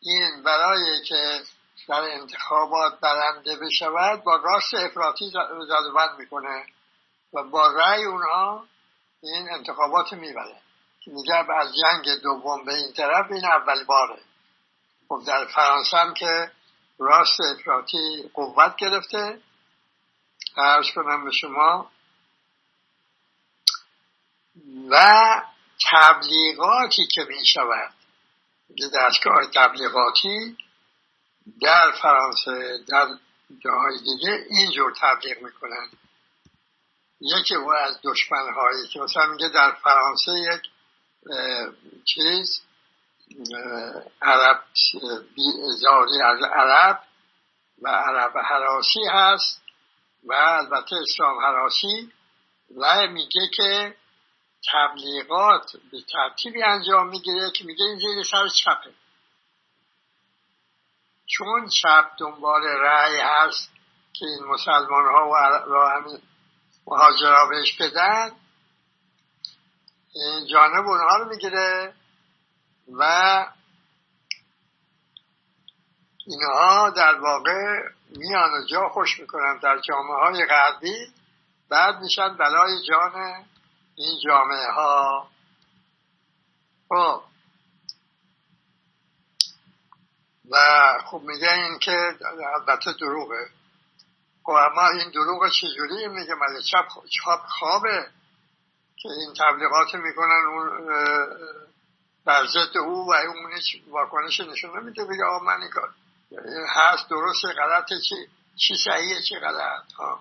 این 0.00 0.42
برای 0.42 1.04
که 1.04 1.42
در 1.88 2.00
انتخابات 2.00 3.00
برنده 3.00 3.56
بشود 3.56 4.24
با 4.24 4.36
راست 4.36 4.74
افراطی 4.74 5.32
زدوبند 5.68 6.18
می‌کنه 6.18 6.66
و 7.32 7.42
با 7.42 7.66
رأی 7.66 8.04
اونها 8.04 8.64
این 9.22 9.48
انتخابات 9.50 10.12
می‌بره. 10.12 10.60
میگه 11.06 11.34
از 11.34 11.68
جنگ 11.82 12.22
دوم 12.22 12.64
به 12.64 12.74
این 12.74 12.92
طرف 12.92 13.30
این 13.30 13.44
اول 13.44 13.84
باره. 13.84 14.18
خب 15.08 15.22
در 15.26 15.44
فرانسه 15.44 15.96
هم 15.96 16.14
که 16.14 16.50
راست 16.98 17.40
افراطی 17.40 18.30
قوت 18.34 18.76
گرفته. 18.76 19.40
ارز 20.56 20.86
کنم 20.94 21.24
به 21.24 21.32
شما 21.32 21.90
و 24.90 24.96
تبلیغاتی 25.90 27.06
که 27.06 27.24
می 27.28 27.46
شود 27.46 27.92
دستگاه 28.94 29.46
تبلیغاتی 29.54 30.56
در 31.62 31.92
فرانسه 32.02 32.78
در 32.88 33.06
جاهای 33.64 33.98
دیگه 33.98 34.46
اینجور 34.50 34.92
تبلیغ 35.00 35.42
می‌کنن. 35.42 35.90
یکی 37.20 37.54
او 37.54 37.72
از 37.72 38.00
دشمنهایی 38.04 38.88
که 38.92 39.00
مثلا 39.00 39.26
میگه 39.26 39.48
در 39.48 39.72
فرانسه 39.72 40.32
یک 40.32 40.62
چیز 42.04 42.62
عرب 44.22 44.64
زاری 45.80 46.22
از 46.24 46.42
عرب 46.42 47.02
و 47.82 47.88
عرب 47.88 48.38
حراسی 48.38 49.04
هست 49.10 49.62
و 50.24 50.32
البته 50.32 50.96
اسلام 50.96 51.38
حراسی 51.38 52.12
و 52.76 53.06
میگه 53.06 53.48
که 53.56 53.96
تبلیغات 54.72 55.72
به 55.92 55.98
ترتیبی 56.12 56.62
انجام 56.62 57.08
می‌گیره 57.08 57.50
که 57.50 57.64
میگه 57.64 57.84
این 57.84 57.98
زیر 57.98 58.22
سر 58.22 58.48
چپه. 58.48 58.94
چون 61.26 61.68
چپ 61.68 62.10
دنبال 62.18 62.62
رأی 62.62 63.20
هست 63.20 63.70
که 64.12 64.26
این 64.26 64.44
مسلمان 64.44 65.04
ها 65.04 65.28
و 65.70 65.90
همین 65.96 66.18
مهاجرا 66.86 67.46
بهش 67.50 67.80
بدن 67.80 68.30
این 70.14 70.46
جانب 70.46 70.86
اونها 70.86 71.16
رو 71.16 71.28
می‌گیره 71.28 71.94
و 72.88 73.02
اینها 76.26 76.90
در 76.90 77.20
واقع 77.20 77.88
میان 78.16 78.50
و 78.50 78.66
جا 78.70 78.88
خوش 78.88 79.20
می‌کنن 79.20 79.58
در 79.62 79.80
جامعه 79.80 80.16
های 80.16 80.46
غربی. 80.46 81.12
بعد 81.68 82.00
میشن 82.00 82.36
بلای 82.36 82.82
جان 82.88 83.44
این 83.96 84.18
جامعه 84.24 84.70
ها 84.70 85.28
خب 86.88 87.22
و 90.52 90.56
خب 91.06 91.20
میگه 91.24 91.52
این 91.52 91.78
که 91.78 92.14
البته 92.54 92.92
دروغه. 92.92 93.50
خب 94.44 94.50
اما 94.50 94.88
این 94.88 95.10
دروغ 95.10 95.50
چجوری؟ 95.50 96.08
میگه 96.08 96.34
مگه 96.34 96.62
چپ 96.70 96.86
چاپ 97.24 97.40
خوابه 97.46 98.06
که 98.96 99.08
این 99.08 99.34
تبلیغات 99.38 99.94
می‌کنن 99.94 100.42
اون 100.48 100.88
بر 102.24 102.46
ضد 102.46 102.76
او 102.76 103.06
و 103.08 103.12
اون 103.12 103.52
هیچ 103.54 103.82
واکنش 103.88 104.40
نشون 104.40 104.78
نمیده. 104.78 105.04
بگه 105.04 105.24
آقا 105.24 105.44
من 105.44 105.60
این 105.62 105.70
کار 105.70 105.94
هست 106.68 107.08
درست 107.08 107.44
غلطه 107.44 108.00
چی 108.00 108.14
چی 108.56 108.74
صحیحه 108.84 109.22
چی 109.22 109.38
غلط؟ 109.38 109.92
ها. 109.98 110.20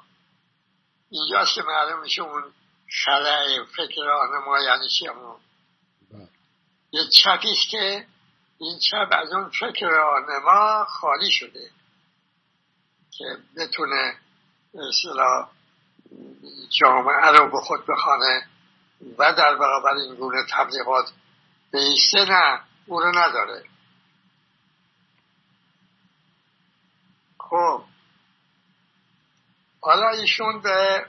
اینجاست 1.10 1.56
که 1.56 1.62
معلوم 1.62 2.02
میشه 2.02 2.22
اون 2.22 2.44
خلای 3.06 3.66
فکر 3.78 4.02
ما 4.46 4.60
یعنی 4.60 4.90
چی؟ 5.00 5.08
همون 5.08 5.36
بله. 6.12 6.28
یه 6.92 7.02
چپیست 7.10 7.70
که 7.72 8.06
این 8.62 8.80
چپ 8.80 9.08
از 9.12 9.34
اون 9.34 9.50
فکر 9.50 9.88
ما 10.46 10.86
خالی 10.86 11.32
شده 11.32 11.70
که 13.12 13.26
بتونه 13.58 14.16
اصلا 14.74 15.48
جامعه 16.70 17.32
رو 17.38 17.52
به 17.52 17.58
خود 17.58 17.86
بخوانه 17.86 18.48
و 19.18 19.34
در 19.34 19.56
برابر 19.56 19.94
این 19.94 20.16
گونه 20.16 20.46
تبلیغات 20.52 21.12
بیسته 21.72 22.26
نه 22.26 22.62
او 22.88 23.00
رو 23.00 23.10
نداره. 23.10 23.64
خب. 27.40 27.84
حالا 29.82 30.10
ایشون 30.10 30.62
به 30.62 31.06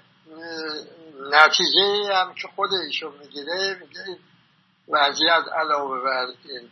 نتیجه 1.33 2.15
هم 2.15 2.35
که 2.35 2.49
خود 2.49 2.71
ایشون 2.73 3.13
می‌گیره 3.19 3.75
میگه 3.81 4.19
وضعیت 4.89 5.45
علاوه 5.59 6.05
بر 6.05 6.27
این 6.45 6.71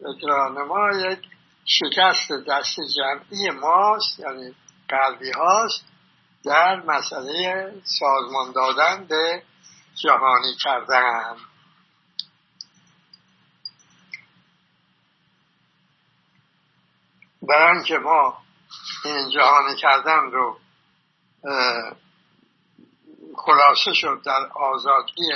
ما 0.00 0.90
یک 0.90 1.18
شکست 1.64 2.32
دست 2.48 2.76
جمعی 2.96 3.50
ماست 3.50 4.20
یعنی 4.20 4.54
قلبی 4.88 5.30
هاست 5.30 5.84
در 6.44 6.76
مسئله 6.76 7.72
سازمان 7.84 8.52
دادن 8.52 9.06
به 9.06 9.42
جهانی 9.94 10.54
کردن. 10.64 11.36
برای 17.42 17.84
که 17.84 17.98
ما 17.98 18.38
این 19.04 19.30
جهانی 19.30 19.76
کردن 19.76 20.30
رو 20.32 20.58
خلاصه 23.36 23.94
شد 23.94 24.22
در 24.24 24.46
آزادی 24.54 25.28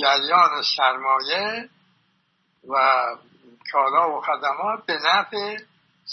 جریان 0.00 0.62
سرمایه 0.76 1.68
و 2.68 3.04
کالا 3.72 4.18
و 4.18 4.20
خدمات 4.20 4.86
به 4.86 4.98
نفع 5.04 5.56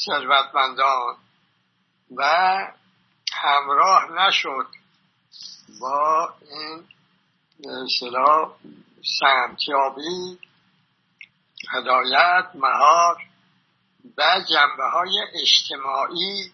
ثروتمندان 0.06 1.18
و 2.18 2.24
همراه 3.34 4.12
نشد 4.12 4.68
با 5.82 6.34
این 6.42 6.84
اصطلاح 7.86 8.52
سمتیابی 9.20 10.40
هدایت 11.72 12.50
مهار 12.56 13.18
و 14.18 14.42
جنبه 14.50 14.84
های 14.94 15.20
اجتماعی 15.42 16.52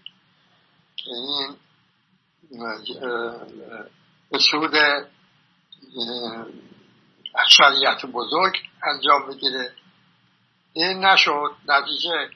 که 0.95 1.09
این 1.09 1.57
سود 4.51 4.75
اکثریت 7.35 8.05
بزرگ 8.05 8.53
انجام 8.83 9.27
بگیره 9.27 9.73
این 10.73 11.05
نشد 11.05 11.55
نتیجه 11.67 12.29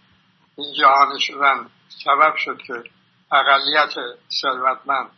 این 0.55 0.73
جهانی 0.73 1.19
شدن 1.19 1.69
سبب 2.03 2.35
شد 2.35 2.57
که 2.57 2.83
اقلیت 3.31 3.93
ثروتمند 4.41 5.11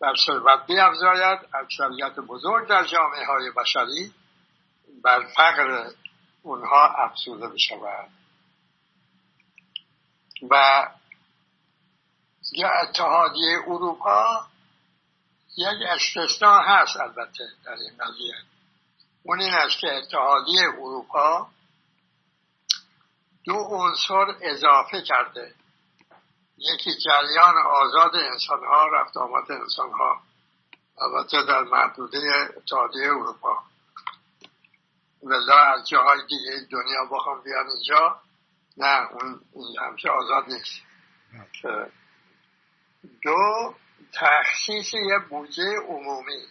در 0.00 0.14
ثروت 0.26 0.66
بیافزاید 0.66 1.38
اکثریت 1.54 2.16
بزرگ 2.16 2.68
در 2.68 2.84
جامعه 2.84 3.26
های 3.26 3.50
بشری 3.50 4.14
بر 5.04 5.26
فقر 5.36 5.90
اونها 6.42 6.88
افزوده 6.88 7.48
بشود 7.48 8.08
و 10.50 10.86
اتحادیه 12.82 13.58
اروپا 13.66 14.46
یک 15.56 15.88
استثناء 15.88 16.62
هست 16.62 17.00
البته 17.00 17.44
در 17.64 17.72
این 17.72 17.92
قضیه. 18.00 18.34
اون 19.22 19.40
این 19.40 19.54
است 19.54 19.78
که 19.80 19.96
اتحادیه 19.96 20.68
اروپا 20.68 21.48
دو 23.44 23.54
عنصر 23.54 24.26
اضافه 24.40 25.02
کرده. 25.02 25.54
یکی 26.58 26.90
جریان 27.04 27.54
آزاد 27.66 28.16
انسان 28.16 28.64
ها 28.64 28.86
رفت 28.86 29.16
آمد 29.16 29.52
انسان 29.52 29.90
ها 29.92 30.20
البته 31.00 31.42
در 31.48 31.62
محدوده 31.62 32.18
اتحادیه 32.56 33.06
اروپا. 33.06 33.58
ولی 35.22 35.52
از 35.52 35.88
جاهای 35.88 36.18
دیگه 36.28 36.66
دنیا 36.70 37.04
بخوام 37.10 37.42
بیان 37.42 37.66
اینجا. 37.66 38.20
نه 38.76 39.08
اون 39.12 39.40
همچه 39.80 40.10
آزاد 40.10 40.44
نیست. 40.48 40.82
دو 43.22 43.74
تخصیص 44.14 44.94
یه 44.94 45.18
بودجه 45.30 45.76
عمومی. 45.88 46.46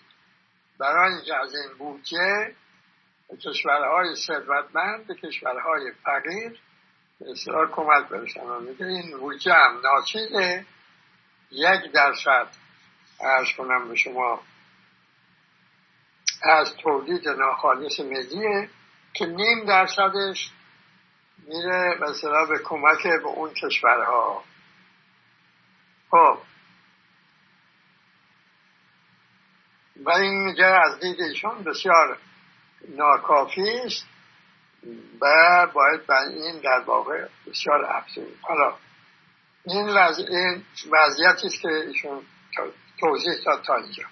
برای 0.80 1.14
اینکه 1.14 1.36
از 1.36 1.56
این 1.56 1.78
بودجه 1.78 2.56
کشورهای 3.46 4.16
ثروتمند 4.28 5.08
به 5.08 5.16
کشورهای 5.16 5.92
فقیر 6.04 6.60
اصلاح 7.30 7.70
کمک 7.72 8.12
این 8.82 9.18
بودجه 9.20 9.54
هم 9.54 9.82
ناچیزه. 9.84 10.66
یک 11.52 11.92
درصد 11.94 12.48
ارز 13.22 13.48
کنم 13.58 13.88
به 13.90 13.96
شما 13.96 14.42
از 16.44 16.76
تولید 16.76 17.30
ناخالص 17.30 18.00
ملیه 18.00 18.70
که 19.14 19.26
نیم 19.26 19.66
درصدش 19.66 20.52
میره 21.38 21.98
مثلا 22.02 22.46
به 22.46 22.60
کمک 22.64 23.04
به 23.04 23.28
اون 23.28 23.54
کشورها. 23.54 24.44
خب. 26.12 26.38
و 29.96 30.10
این 30.12 30.46
میگه 30.46 30.66
از 30.66 31.00
دید 31.00 31.22
ایشون 31.22 31.64
بسیار 31.64 32.18
ناکافی 32.90 33.80
است. 33.86 34.11
و 35.22 35.68
باید 35.74 36.06
به 36.08 36.14
این 36.22 36.60
در 36.60 36.80
واقع 36.86 37.28
بسیار 37.48 37.86
افزود 37.86 38.38
حالا 38.42 38.76
این, 39.66 39.90
این 39.90 40.64
وضعیتی 40.92 41.48
است 41.48 41.62
که 41.62 41.68
ایشون 41.68 42.22
توضیح 43.00 43.34
داد 43.46 43.62
تا 43.62 43.76
اینجا. 43.76 44.04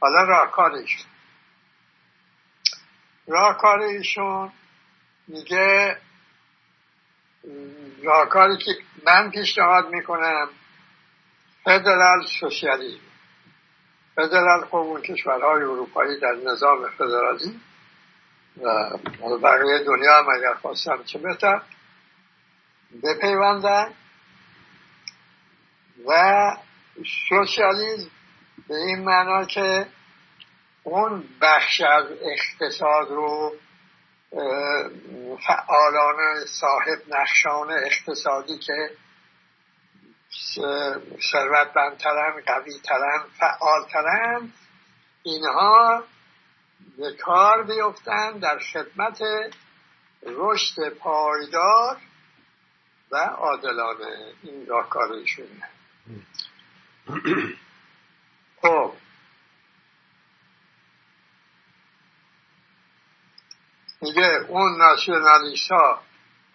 حالا 0.00 0.22
راهکار 0.22 0.74
ایشون. 0.74 1.06
راهکار 3.26 3.80
ایشون 3.80 4.52
میگه 5.28 5.96
راهکاری 8.02 8.56
که 8.56 8.70
من 9.06 9.30
پیشنهاد 9.30 9.88
می‌کنم 9.90 10.48
فدرال 11.64 12.26
سوسیالیسم 12.40 13.00
فدرال 14.16 14.68
اون 14.70 15.02
کشورهای 15.02 15.62
اروپایی 15.62 16.20
در 16.20 16.34
نظام 16.44 16.88
فدرالی 16.88 17.60
بقیه 19.42 19.78
دنیا 19.86 20.18
هم 20.18 20.26
اگر 20.36 20.54
خواستن 20.54 21.02
چه 21.04 21.18
بهتر 21.18 21.62
بپیوندن. 23.02 23.94
و 26.06 26.12
سوسیالیزم 27.28 28.10
به 28.68 28.74
این 28.74 29.04
معنا 29.04 29.44
که 29.44 29.86
اون 30.82 31.24
بخش 31.40 31.80
از 31.80 32.04
اقتصاد 32.22 33.08
رو 33.08 33.52
فعالان 35.46 36.44
صاحب 36.46 36.98
نقشان 37.08 37.70
اقتصادی 37.70 38.58
که 38.58 38.90
ثروتمندترن 41.32 42.42
قویترن 42.46 43.24
فعالترن 43.38 44.52
اینها 45.22 46.04
به 46.98 47.16
کار 47.16 47.62
بیفتن 47.62 48.38
در 48.38 48.58
خدمت 48.58 49.22
رشد 50.22 50.88
پایدار 50.88 51.96
و 53.10 53.16
عادلانه. 53.16 54.32
این 54.42 54.66
راهکارشونه 54.66 55.68
خب. 58.62 58.92
میگه 64.00 64.46
اون 64.48 64.78
ناسیونالیست 64.78 65.70
ها 65.70 66.02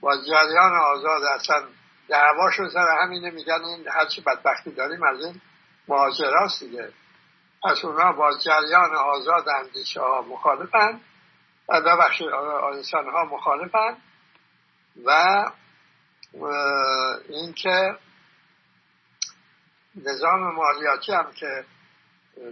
با 0.02 0.18
جریان 0.28 0.72
آزاد 0.74 1.24
اصلا 1.24 1.68
دعواشون 2.08 2.70
سر 2.70 2.88
همینه. 3.02 3.32
میگن 3.32 3.66
این 3.66 3.88
هرچی 3.88 4.22
بدبختی 4.22 4.72
داریم 4.72 5.04
از 5.04 5.26
این 5.26 5.42
مهاجراست 5.88 6.60
دیگه. 6.60 6.94
پس 7.64 7.86
اونا 7.86 8.12
با 8.12 8.38
جریان 8.38 8.96
آزاد 8.96 9.50
اندیشه 9.50 10.02
ها 10.02 10.22
مخالفن 10.22 11.02
و 11.70 11.98
بخش 11.98 12.22
انسان 12.74 13.10
ها 13.10 13.26
مخالفن 13.26 13.98
و 15.06 15.12
اینکه 17.30 17.98
نظام 19.96 20.56
مالیاتی 20.56 21.12
هم 21.12 21.32
که 21.32 21.66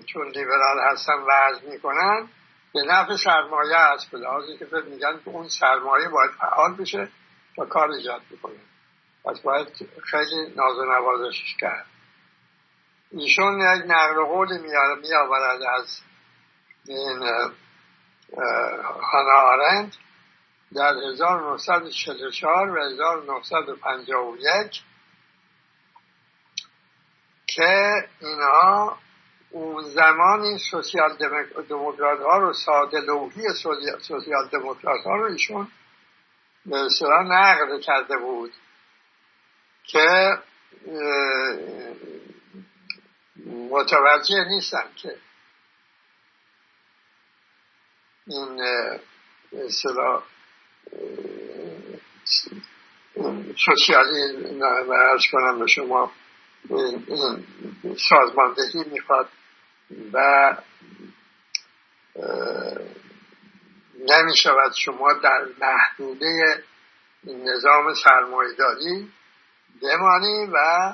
چون 0.05 0.27
لیبرال 0.27 0.79
هستن 0.91 1.13
وضع 1.13 1.69
می‌کنن 1.69 2.29
به 2.73 2.81
نفع 2.83 3.15
سرمایه 3.15 3.75
است. 3.75 4.11
به 4.11 4.17
لحاظی 4.17 4.57
که 4.57 4.65
میگن 4.85 5.19
که 5.25 5.29
اون 5.29 5.47
سرمایه 5.49 6.09
باید 6.09 6.31
فعال 6.31 6.73
بشه 6.75 7.09
و 7.57 7.65
کار 7.65 7.91
ایجاد 7.91 8.21
بکنه. 8.31 8.59
پس 9.25 9.39
باید 9.39 9.67
خیلی 10.03 10.53
ناز 10.55 10.77
و 10.77 10.85
نوازشش 10.85 11.55
کرد. 11.59 11.85
ایشون 13.11 13.59
یک 13.59 13.83
نقل 13.87 14.25
قولی 14.25 14.57
میآورد 15.01 15.61
از 15.61 16.01
این 16.87 17.19
هانا 19.01 19.41
آرند 19.41 19.95
در 20.75 20.93
1944 20.93 22.69
و 22.69 22.81
1951 22.81 24.81
که 27.47 28.07
اینها 28.21 28.97
اون 29.49 29.83
زمانی 29.83 30.57
سوسیال 30.71 31.17
دموکرات 31.69 32.19
ها 32.19 32.37
رو 32.37 32.53
ساده 32.53 32.99
لوحی 32.99 33.41
سوسیال 34.01 34.47
دموکرات 34.51 35.03
ها 35.03 35.15
رو 35.15 35.31
ایشون 35.31 35.67
به 36.65 36.77
اصطلاح 36.77 37.23
نقل 37.23 37.79
کرده 37.79 38.17
بود 38.17 38.53
که 39.83 40.37
متوجه 43.71 44.45
نیستن 44.49 44.89
که 44.95 45.15
این 48.27 48.61
اصطلاح 49.53 50.23
سوسیالی 53.65 54.61
ارز 54.91 55.21
کنم 55.31 55.59
به 55.59 55.67
شما 55.67 56.11
سازماندهی 58.09 58.83
می‌خواد 58.91 59.29
و 60.13 60.57
نمی 63.99 64.35
شود 64.37 64.73
شما 64.75 65.13
در 65.13 65.45
محدوده 65.59 66.63
نظام 67.23 67.93
سرمایداری 67.93 69.11
بمانی 69.81 70.45
و 70.53 70.93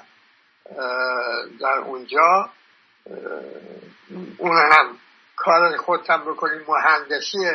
در 1.59 1.77
اونجا 1.85 2.49
اون 4.37 4.57
هم 4.57 4.97
کار 5.35 5.77
خودتم 5.77 6.25
بکنیم 6.25 6.65
مهندسی 6.67 7.51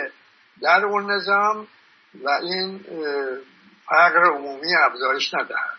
در 0.62 0.84
اون 0.84 1.10
نظام 1.10 1.68
و 2.14 2.28
این 2.28 2.84
فقر 3.86 4.24
عمومی 4.24 4.76
افزایش 4.76 5.34
ندهد. 5.34 5.78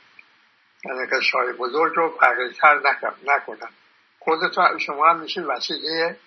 یعنی 0.86 1.08
که 1.10 1.22
شای 1.22 1.54
بزرگ 1.54 1.94
رو 1.96 2.18
فقیرتر 2.20 2.82
نکنن 3.26 3.70
خودتون 4.20 4.78
شما 4.80 5.10
هم 5.10 5.20
میشید 5.20 5.46
وسیله 5.46 6.18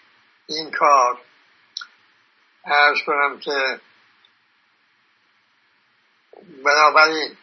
این 0.46 0.70
کار. 0.70 1.20
ارز 2.64 2.98
کنم 3.06 3.38
که 3.38 3.80
بنابراین 6.64 7.36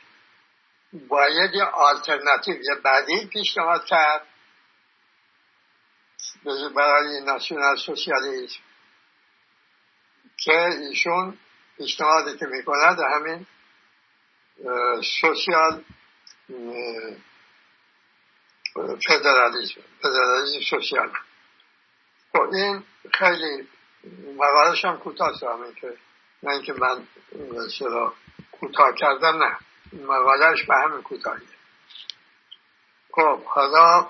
باید 0.93 1.53
یه 1.53 1.63
آلترناتیو 1.63 2.55
یه 2.55 2.75
بدیل 2.85 3.27
پیشنهاد 3.27 3.85
کرد. 3.85 4.21
برای 6.75 7.21
ناسیونال 7.25 7.75
سوسیالیسم. 7.75 8.59
که 10.37 10.69
ایشون 10.89 11.37
پیشنهادی 11.77 12.37
که 12.37 12.45
می‌کند 12.45 12.99
همین 12.99 13.45
سوسیال 15.21 15.83
فدرالیسم 19.07 19.81
فدرالیسم 20.01 20.59
سوسیال. 20.69 21.11
خب 22.33 22.41
این 22.53 22.83
خیلی 23.13 23.67
مقالش 24.37 24.85
هم 24.85 24.97
کوتاه 24.97 25.31
همین 25.53 25.73
که 25.73 25.97
نه 26.43 26.51
اینکه 26.51 26.73
من 26.73 27.07
چرا 27.79 28.13
کوتاه 28.51 28.93
کردم 28.97 29.43
نه. 29.43 29.57
مقالش 29.93 30.63
به 30.65 30.73
همین 30.85 31.01
کوتاهیه. 31.01 31.47
خب 33.11 33.43
حالا 33.43 34.09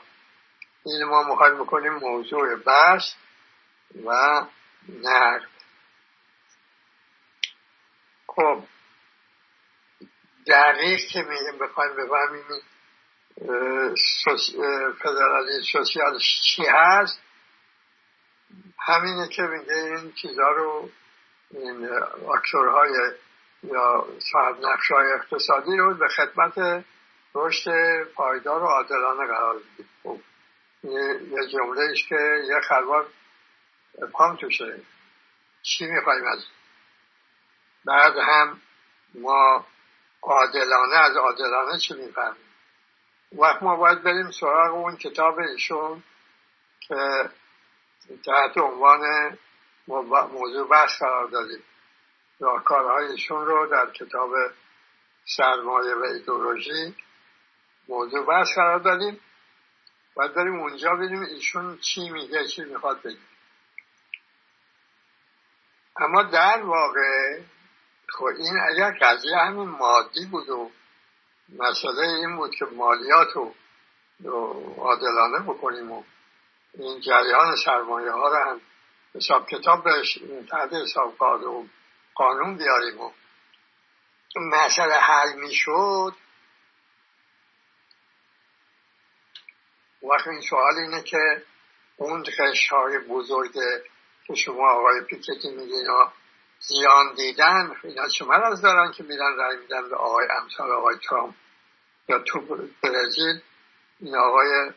این 0.86 1.04
ما 1.04 1.24
مخواهیم 1.24 1.63
بکنیم 1.63 1.94
موضوع 1.94 2.56
بحث 2.56 3.04
و 4.06 4.42
نرد 4.89 5.48
خب 8.28 8.63
دقیق 10.48 11.00
که 11.00 11.20
میگیم 11.22 11.60
بخوایم 11.60 11.92
بفهمیم 11.96 12.62
فدرالی 15.04 15.62
سوسیال 15.72 16.20
چی 16.44 16.63
هست 16.70 17.22
همینه 18.80 19.28
که 19.28 19.42
میگه 19.42 19.74
این 19.74 20.12
چیزها 20.12 20.50
رو 20.52 20.89
این 21.52 21.89
اکتورهای 22.36 22.92
یا 23.63 24.08
صاحب 24.32 24.56
نقش 24.62 24.92
های 24.92 25.12
اقتصادی 25.13 25.78
رو 25.78 25.94
به 25.94 26.08
خدمت 26.08 26.86
رشد 27.36 28.04
پایدار 28.15 28.63
و 28.63 28.65
عادلانه 28.65 29.28
قرار 29.28 29.56
بدید 29.56 29.89
خب. 30.04 30.20
یه 30.84 31.48
جمله 31.52 31.82
ایش 31.82 32.08
که 32.08 32.15
یه 32.48 32.60
خلوار 32.68 33.08
پام 34.12 34.36
توشه 34.36 34.82
چی 35.62 35.86
می‌خوایم 35.86 36.26
از؟ 36.26 36.46
بعد 37.86 38.13
هم 38.18 38.62
ما 39.15 39.65
عادلانه 40.22 40.96
از 40.96 41.18
عادلانه 41.18 41.80
چی 41.80 41.94
می‌فهمیم؟ 41.94 42.50
وقت 43.32 43.63
ما 43.63 43.76
باید 43.76 44.04
بریم 44.04 44.32
سراغ 44.32 44.76
اون 44.76 44.98
کتاب 44.98 45.39
ایشون 45.39 46.04
که 46.80 47.30
تحت 48.26 48.58
عنوان 48.58 49.38
موضوع 50.32 50.68
بحث 50.68 51.00
قرار 51.00 51.28
دادیم. 51.28 51.63
راهکارهای 52.39 53.06
ایشون 53.06 53.46
رو 53.46 53.68
در 53.68 53.92
کتاب 53.92 54.32
سرمایه 55.38 55.96
و 55.96 56.04
ایدولوژی 56.04 56.96
موضوع 57.89 58.26
بحث 58.26 58.48
قرار 58.56 58.80
دادیم. 58.80 59.20
باید 60.19 60.34
بریم 60.34 60.60
اونجا 60.60 60.95
ببینیم 60.95 61.21
ایشون 61.21 61.77
چی 61.77 62.10
میگه 62.10 62.47
چی 62.47 62.63
می‌خواد 62.63 63.01
بگه. 63.01 63.17
اما 65.97 66.23
در 66.23 66.62
واقع 66.62 67.39
خب 68.08 68.25
این 68.25 68.60
اگر 68.69 68.97
قضیه 69.01 69.38
همین 69.38 69.69
مادی 69.69 70.25
بود 70.25 70.49
و 70.49 70.71
مسئله 71.60 71.99
این 71.99 72.36
بود 72.36 72.55
که 72.55 72.65
مالیات 72.65 73.27
رو 73.34 73.55
عادلانه 74.77 75.39
بکنیم 75.39 75.91
و 75.91 76.03
این 76.73 76.99
جریان 76.99 77.55
سرمایه 77.65 78.12
ها 78.12 78.27
رو 78.27 78.36
هم 78.36 78.62
حساب 79.15 79.47
کتاب 79.47 79.84
بهش 79.84 80.19
تحت 80.51 80.73
حساب 80.73 81.21
و 81.21 81.65
قانون 82.15 82.58
بیاریم 82.58 83.01
و 83.01 83.12
مسئله 84.36 84.95
حل 84.95 85.34
می‌شد 85.36 86.13
وقت 90.04 90.28
این 90.28 90.42
سوال 90.42 90.74
اینه 90.78 91.04
که 91.04 91.44
اون 91.98 92.24
خش 92.24 92.68
های 92.72 93.00
بزرگ 93.00 93.52
که 94.28 94.36
شما 94.36 94.72
آقای 94.72 95.02
پیکتی 95.02 95.50
میگین 95.50 95.88
زیان 96.60 97.16
دیدن 97.16 97.76
اینا 97.84 98.08
چه 98.08 98.26
از 98.32 98.62
دارن 98.62 98.92
که 98.92 99.04
میرن 99.04 99.38
رای 99.38 99.58
میدن 99.58 99.90
به 99.90 99.96
آقای 99.96 100.28
امثال 100.42 100.72
آقای 100.72 100.96
ترامپ 101.10 101.36
یا 102.10 102.20
تو 102.20 102.40
برزیل. 102.84 103.42
این 104.00 104.16
آقای 104.16 104.72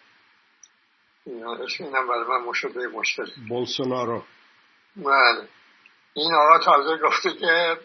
اینم 1.79 2.09
برای 2.09 2.25
من 2.29 2.45
مشابه 2.45 2.89
مشکل. 2.89 3.27
بولسونارو. 3.49 4.23
بله. 4.97 5.49
این 6.15 6.35
آقا 6.35 6.59
تازه 6.59 6.97
گفته 7.03 7.33
که 7.33 7.79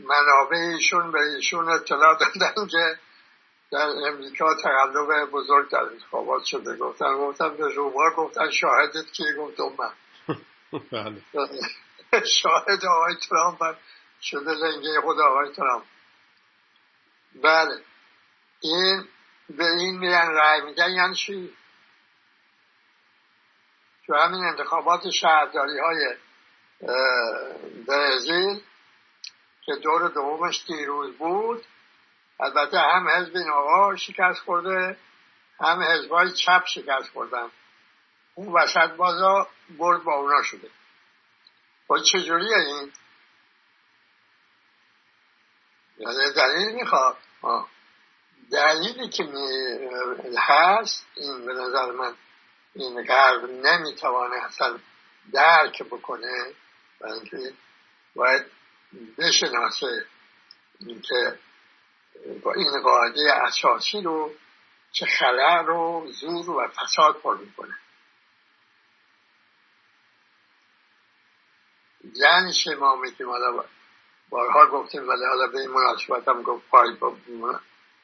منابع 0.00 0.56
ایشون 0.56 1.12
به 1.12 1.18
ایشون 1.36 1.68
اطلاع 1.68 2.18
دادن 2.18 2.66
که 2.66 2.98
در 3.72 3.88
امریکا 4.08 4.54
تقلب 4.62 5.30
بزرگ 5.30 5.70
در 5.70 5.78
انتخابات 5.78 6.44
شده 6.44 6.76
گفتن 6.76 7.16
گفتن 7.16 7.56
به 7.56 7.70
شما 7.74 8.10
گفتن 8.16 8.50
شاهدت 8.50 9.12
کی؟ 9.12 9.24
گفتم 9.38 9.72
من. 9.78 9.92
بله. 10.92 11.22
شاهد 12.42 12.84
آقای 12.84 13.14
ترامپ 13.30 13.76
شده 14.22 14.50
لنگه 14.50 15.00
خود 15.00 15.20
آقای 15.20 15.52
ترامپ. 15.52 15.84
بله. 17.42 17.80
این 18.60 19.08
به 19.48 19.66
این 19.66 19.98
میرن 19.98 20.30
رای 20.30 20.60
میدن 20.60 20.90
یعنی 20.90 21.14
چی؟ 21.14 21.56
تو 24.06 24.14
همین 24.14 24.44
انتخابات 24.44 25.10
شهرداری 25.10 25.78
های 25.78 26.16
برزیل 27.86 28.60
که 29.64 29.72
دور 29.82 30.08
دومش 30.08 30.64
دیروز 30.66 31.16
بود 31.16 31.64
البته 32.40 32.78
هم 32.78 33.08
حزب 33.08 33.36
این 33.36 33.50
آقا 33.50 33.96
شکست 33.96 34.40
خورده 34.40 34.96
هم 35.60 35.82
حزبای 35.82 36.32
چپ 36.32 36.64
شکست 36.66 37.08
خوردن. 37.12 37.50
اون 38.34 38.52
وسط 38.52 38.90
بازا 38.90 39.48
برد 39.78 40.04
با 40.04 40.14
اونا 40.14 40.42
شده. 40.42 40.70
با 41.86 41.98
چجوریه 41.98 42.56
این؟ 42.56 42.92
یعنی 45.98 46.32
دلیل 46.36 46.74
می‌خواد؟ 46.74 47.16
دلیلی 48.52 49.08
که 49.08 49.24
هست 50.38 51.06
این 51.14 51.46
به 51.46 51.52
نظر 51.52 51.92
من 51.92 52.14
این 52.74 53.04
غرب 53.06 53.44
نمی‌توانه 53.50 54.36
اصلا 54.44 54.78
درک 55.32 55.82
بکنه 55.82 56.52
اینکه 57.04 57.52
باید 58.14 58.46
بشناسه 59.18 60.06
اینکه 60.80 61.38
این 62.56 62.82
قاعده 62.82 63.32
اساسی 63.32 64.00
رو 64.00 64.30
چه 64.92 65.06
خلع 65.06 65.62
رو 65.62 66.06
زور 66.12 66.50
و 66.50 66.68
فساد 66.68 67.16
پر 67.16 67.36
می‌کنه. 67.36 67.74
یعنی 72.14 72.52
چه 72.52 72.74
ما 72.74 72.96
میگیم 72.96 73.28
حالا 73.30 73.64
بارها 74.30 74.66
گفتیم 74.66 75.08
ولی 75.08 75.24
حالا 75.24 75.46
به 75.46 75.58
این 75.58 75.70
مناسبت 75.70 76.28
هم 76.28 76.42
گفت 76.42 76.70
با 76.70 77.20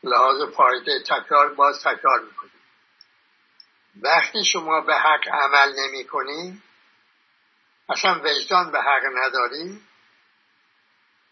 لحاظ 0.05 0.43
پایده 0.55 1.03
تکرار 1.03 1.55
باز 1.55 1.81
تکرار 1.81 2.21
می‌کنیم. 2.21 2.53
وقتی 4.03 4.45
شما 4.45 4.81
به 4.81 4.95
حق 4.95 5.29
عمل 5.29 5.73
نمی 5.79 6.05
کنی 6.05 6.63
اصلا 7.89 8.21
وجدان 8.25 8.71
به 8.71 8.79
حق 8.79 9.03
نداری 9.15 9.81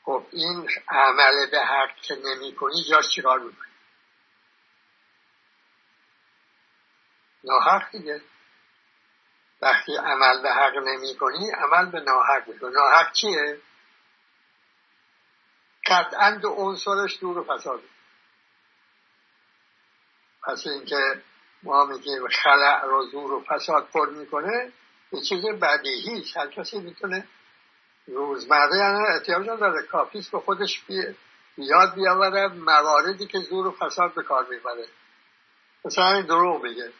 خب 0.04 0.26
این 0.32 0.68
عمل 0.88 1.50
به 1.50 1.60
حق 1.60 1.96
که 1.96 2.14
نمی 2.14 2.54
کنی 2.54 2.84
جاش 2.90 3.08
چیکار 3.08 3.38
می‌کنی 3.38 3.70
ناحق 7.44 7.90
دیگه. 7.92 8.22
وقتی 9.62 9.96
عمل 9.96 10.42
به 10.42 10.50
حق 10.50 10.76
نمی 10.76 11.16
کنی 11.16 11.50
عمل 11.50 11.90
به 11.90 12.00
ناحق 12.00 12.48
می‌کنی 12.48 12.74
ناحق 12.74 13.12
چیه؟ 13.12 13.60
قطعا 15.86 16.30
دو 16.30 16.48
عنصرش 16.48 17.20
دور 17.20 17.38
و 17.38 17.44
فساد 17.44 17.80
پس 20.42 20.66
اینکه 20.66 21.22
ما 21.62 21.84
میگیم 21.84 22.28
خلع 22.28 22.84
رو 22.84 23.06
زور 23.06 23.32
و 23.32 23.44
فساد 23.48 23.88
پر 23.88 24.10
می‌کنه 24.10 24.72
یه 25.12 25.20
چیز 25.28 25.44
بدیهی 25.46 26.24
هر 26.36 26.46
کسی 26.50 26.78
می‌تونه 26.78 27.28
روزمره 28.14 28.76
یعنی 28.76 29.06
احتیاج 29.06 29.46
داره 29.46 29.82
کافیست 29.82 30.30
به 30.32 30.40
خودش 30.40 30.82
یاد 31.58 31.94
بیاوره 31.94 32.48
مواردی 32.48 33.26
که 33.26 33.38
زور 33.38 33.66
و 33.66 33.70
فساد 33.70 34.14
به 34.14 34.22
کار 34.22 34.46
می‌بره. 34.50 34.86
مثلا 35.84 36.12
این 36.12 36.26
دروغ 36.26 36.62
میگه. 36.62 36.92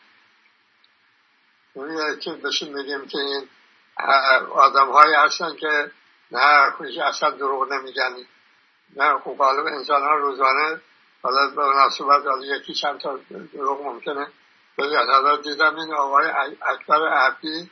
که 2.21 2.33
بشین 2.33 2.75
میگیم 2.75 3.07
که 3.07 3.19
این 3.19 3.49
آدم 4.53 4.93
های 4.93 5.15
هستن 5.15 5.57
که 5.57 5.91
نه 6.31 6.73
اصلا 7.05 7.31
دروغ 7.31 7.73
نمیگن. 7.73 8.17
نه 8.97 9.19
خوب 9.19 9.39
غالب 9.39 9.67
انسان 9.67 10.03
ها 10.03 10.15
روزانه 10.15 10.81
حالا 11.23 11.51
به 11.57 11.63
مناسبت 11.63 12.27
حالا 12.27 12.57
یکی 12.57 12.75
چند 12.75 13.01
تا 13.01 13.19
دروغ 13.53 13.87
ممکنه. 13.87 14.27
بگن 14.79 15.07
حالا 15.13 15.37
دیدم 15.37 15.77
این 15.77 15.95
آقای 15.95 16.27
اکبر 16.63 17.09
عبدی 17.09 17.71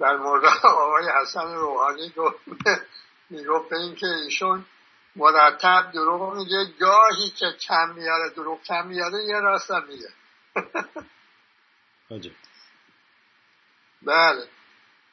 در 0.00 0.16
مورد 0.16 0.44
آقای 0.64 1.08
حسن 1.22 1.54
روحانی 1.54 2.12
گفت 2.16 2.38
می‌گفت 3.30 3.68
به 3.68 3.76
اینکه 3.76 4.06
ایشون 4.06 4.64
مرتب 5.16 5.90
دروغ 5.94 6.34
میگه 6.34 6.64
گاهی 6.80 7.30
که 7.30 7.46
کم 7.68 7.90
میاره 7.94 8.30
دروغ 8.30 8.62
کم 8.62 8.86
میاره 8.86 9.24
یه 9.24 9.40
راست 9.40 9.70
میگه. 9.70 10.08
بله. 14.02 14.48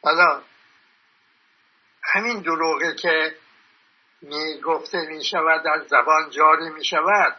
حالا 0.03 0.41
همین 2.03 2.41
دروغه 2.41 2.95
که 2.95 3.35
می 4.21 4.61
گفته 4.61 4.97
می 5.07 5.23
شود 5.23 5.63
در 5.63 5.85
زبان 5.87 6.29
جاری 6.29 6.69
می 6.69 6.85
شود 6.85 7.37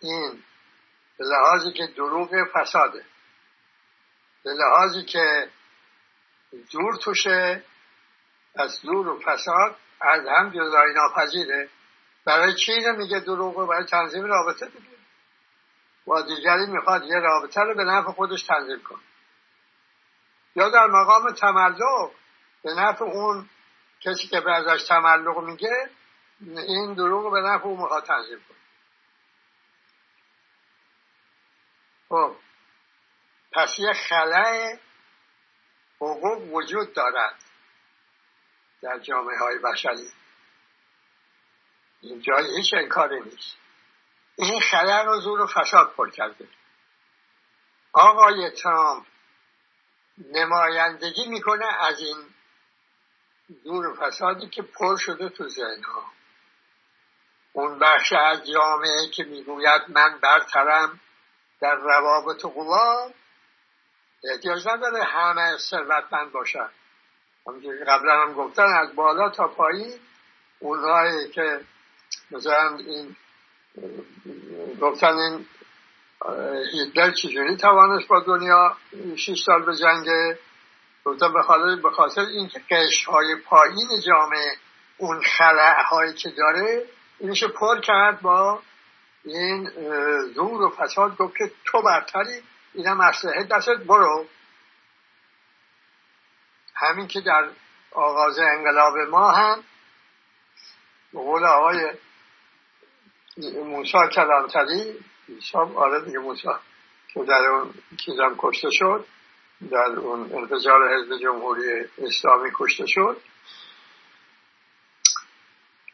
این 0.00 0.44
به 1.18 1.24
لحاظی 1.24 1.72
که 1.72 1.86
دروغ 1.86 2.30
فساده 2.54 3.04
به 4.44 4.50
لحاظی 4.50 5.04
که 5.04 5.50
زور 6.70 6.96
توشه 6.96 7.64
از 8.56 8.70
زور 8.70 9.08
و 9.08 9.20
فساد 9.20 9.76
از 10.00 10.20
هم 10.38 10.50
جدایی 10.50 10.94
ناپذیره. 10.94 11.68
برای 12.24 12.54
چی 12.54 12.72
میگه 12.98 13.20
دروغه 13.20 13.66
برای 13.66 13.86
تنظیم 13.86 14.24
رابطه 14.24 14.66
دیگه. 14.66 14.96
با 16.06 16.22
دیگری 16.22 16.66
می‌خواد 16.66 17.04
یه 17.04 17.16
رابطه 17.16 17.60
رو 17.60 17.74
به 17.74 17.84
نفع 17.84 18.10
خودش 18.12 18.42
تنظیم 18.42 18.82
کنه. 18.82 19.02
یا 20.56 20.68
در 20.68 20.86
مقام 20.86 21.32
تملق 21.32 22.10
به 22.62 22.74
نفع 22.74 23.04
اون 23.04 23.48
کسی 24.00 24.28
که 24.28 24.40
به 24.40 24.52
ازش 24.52 24.84
تملق 24.88 25.38
میگه 25.38 25.90
این 26.40 26.94
دروغ 26.94 27.32
به 27.32 27.40
نفع 27.40 27.64
اون 27.64 27.80
می‌خواد 27.80 28.04
تنظیم 28.04 28.38
کنه. 28.48 28.58
خب 32.08 32.36
پس 33.52 33.78
یه 33.78 33.92
خلای 33.92 34.78
حقوق 36.12 36.54
وجود 36.54 36.92
دارد 36.92 37.34
در 38.82 38.98
جامعه 38.98 39.38
های 39.38 39.58
بشری. 39.58 40.08
اینجا 42.00 42.36
هیچ 42.56 42.74
انکاری 42.74 43.20
نیست. 43.20 43.56
این 44.36 44.60
خلل 44.60 45.06
رو 45.06 45.20
زور 45.20 45.40
و 45.40 45.46
فساد 45.46 45.92
پر 45.92 46.10
کرده. 46.10 46.48
آقای 47.92 48.50
ترامپ 48.50 49.06
نمایندگی 50.18 51.26
می‌کنه 51.26 51.66
از 51.80 52.00
این 52.00 52.34
زور 53.64 53.86
و 53.86 53.94
فسادی 53.94 54.48
که 54.48 54.62
پر 54.62 54.96
شده 54.96 55.28
تو 55.28 55.48
ذهنها. 55.48 56.12
اون 57.52 57.78
بخش 57.78 58.12
از 58.12 58.50
جامعه 58.52 59.10
که 59.14 59.24
می‌گوید 59.24 59.82
من 59.88 60.18
برترم 60.18 61.00
در 61.60 61.74
روابط 61.74 62.42
قوا 62.42 63.10
احتیاج 64.30 64.68
نداره 64.68 65.04
همه 65.04 65.56
ثروتمند 65.70 66.32
باشن. 66.32 66.68
همونجوری 67.46 67.84
قبلا 67.84 68.22
هم 68.22 68.32
گفتن 68.32 68.62
از 68.62 68.94
بالا 68.94 69.30
تا 69.30 69.48
پایین 69.48 69.98
اونهایی 70.58 71.28
که 71.28 71.60
مثلا 72.30 72.78
این 72.78 73.16
گفتن 74.80 75.16
این 75.16 75.46
هیتلر 76.72 77.10
چجوری 77.10 77.56
توانست 77.56 78.08
با 78.08 78.20
دنیا 78.20 78.76
شیش 79.16 79.44
سال 79.46 79.62
به 79.62 79.76
جنگ 79.76 80.06
گفتن 81.04 81.32
به 81.82 81.90
خاطر 81.90 82.20
اینکه 82.20 82.60
قش 82.70 83.04
های 83.04 83.36
پایین 83.36 83.88
جامعه 84.06 84.56
اون 84.98 85.22
خلع 85.22 85.82
هایی 85.90 86.12
که 86.12 86.30
داره 86.30 86.84
اینش 87.18 87.44
پر 87.44 87.80
کرد 87.80 88.20
با 88.20 88.62
این 89.24 89.70
زور 90.34 90.62
و 90.62 90.70
فساد 90.70 91.16
گفت 91.16 91.36
که 91.36 91.50
تو 91.64 91.82
برتری 91.82 92.42
اینم 92.74 93.00
اسلحه 93.00 93.44
دستت 93.44 93.76
برو. 93.86 94.26
همین 96.74 97.06
که 97.06 97.20
در 97.20 97.48
آغاز 97.92 98.38
انقلاب 98.38 98.96
ما 99.10 99.30
هم 99.30 99.64
به 101.12 101.18
قول 101.18 101.44
آقای 101.44 101.92
موسا 103.64 104.08
کلانتری 104.08 105.04
شام 105.42 105.76
آره 105.76 106.04
دیگه 106.04 106.18
موسا 106.18 106.60
که 107.14 107.24
در 107.24 107.46
اون 107.48 107.74
چیزم 108.04 108.34
کشته 108.38 108.68
شد 108.72 109.06
در 109.70 110.00
اون 110.00 110.32
انتظار 110.34 110.94
حزب 110.94 111.18
جمهوری 111.22 111.84
اسلامی 111.98 112.50
کشته 112.54 112.84
شد. 112.86 113.20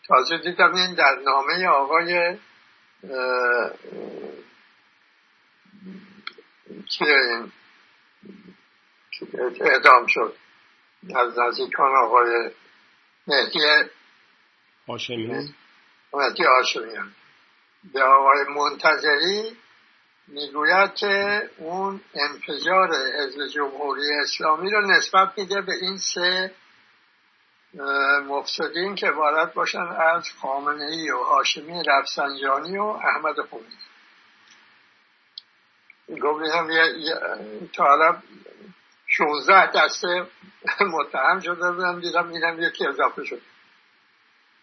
تازه 0.09 0.39
دیدم 0.39 0.75
این 0.75 0.95
در 0.95 1.17
نامه 1.25 1.67
آقای 1.67 2.39
اعدام 9.61 10.07
شد. 10.09 10.37
از 11.17 11.39
نزدیکان 11.39 11.97
آقای 12.05 12.51
مهدی 13.27 13.61
هاشمی. 14.89 15.55
مهدی 16.13 16.45
هاشمیان 16.45 17.15
به 17.93 18.03
آقای 18.03 18.45
منتظری 18.55 19.57
می‌گوید 20.29 20.95
که 20.95 21.43
اون 21.59 22.01
انفجار 22.15 22.89
حزب 23.19 23.47
جمهوری 23.47 24.03
اسلامی 24.23 24.71
رو 24.71 24.87
نسبت 24.87 25.33
میده 25.39 25.61
به 25.61 25.73
این 25.83 25.99
سه 25.99 26.55
مفسدین 28.29 28.95
که 28.95 29.11
وارد 29.11 29.55
باشن 29.55 29.87
از 29.89 30.31
خامنه 30.43 30.85
ای 30.85 31.11
و 31.11 31.19
هاشمی 31.19 31.83
رفسنجانی 31.87 32.79
و 32.79 32.83
احمد 32.83 33.41
خومی 33.51 33.67
گفت 36.19 36.55
هم 36.55 36.69
تا 37.73 37.85
حالا 37.85 38.23
16 39.07 39.71
دسته 39.75 40.27
متهم 40.95 41.41
شده 41.41 41.73
بودم 41.73 42.01
دیدم 42.01 42.29
اینم 42.29 42.63
یکی 42.63 42.87
اضافه 42.87 43.25
شد. 43.25 43.43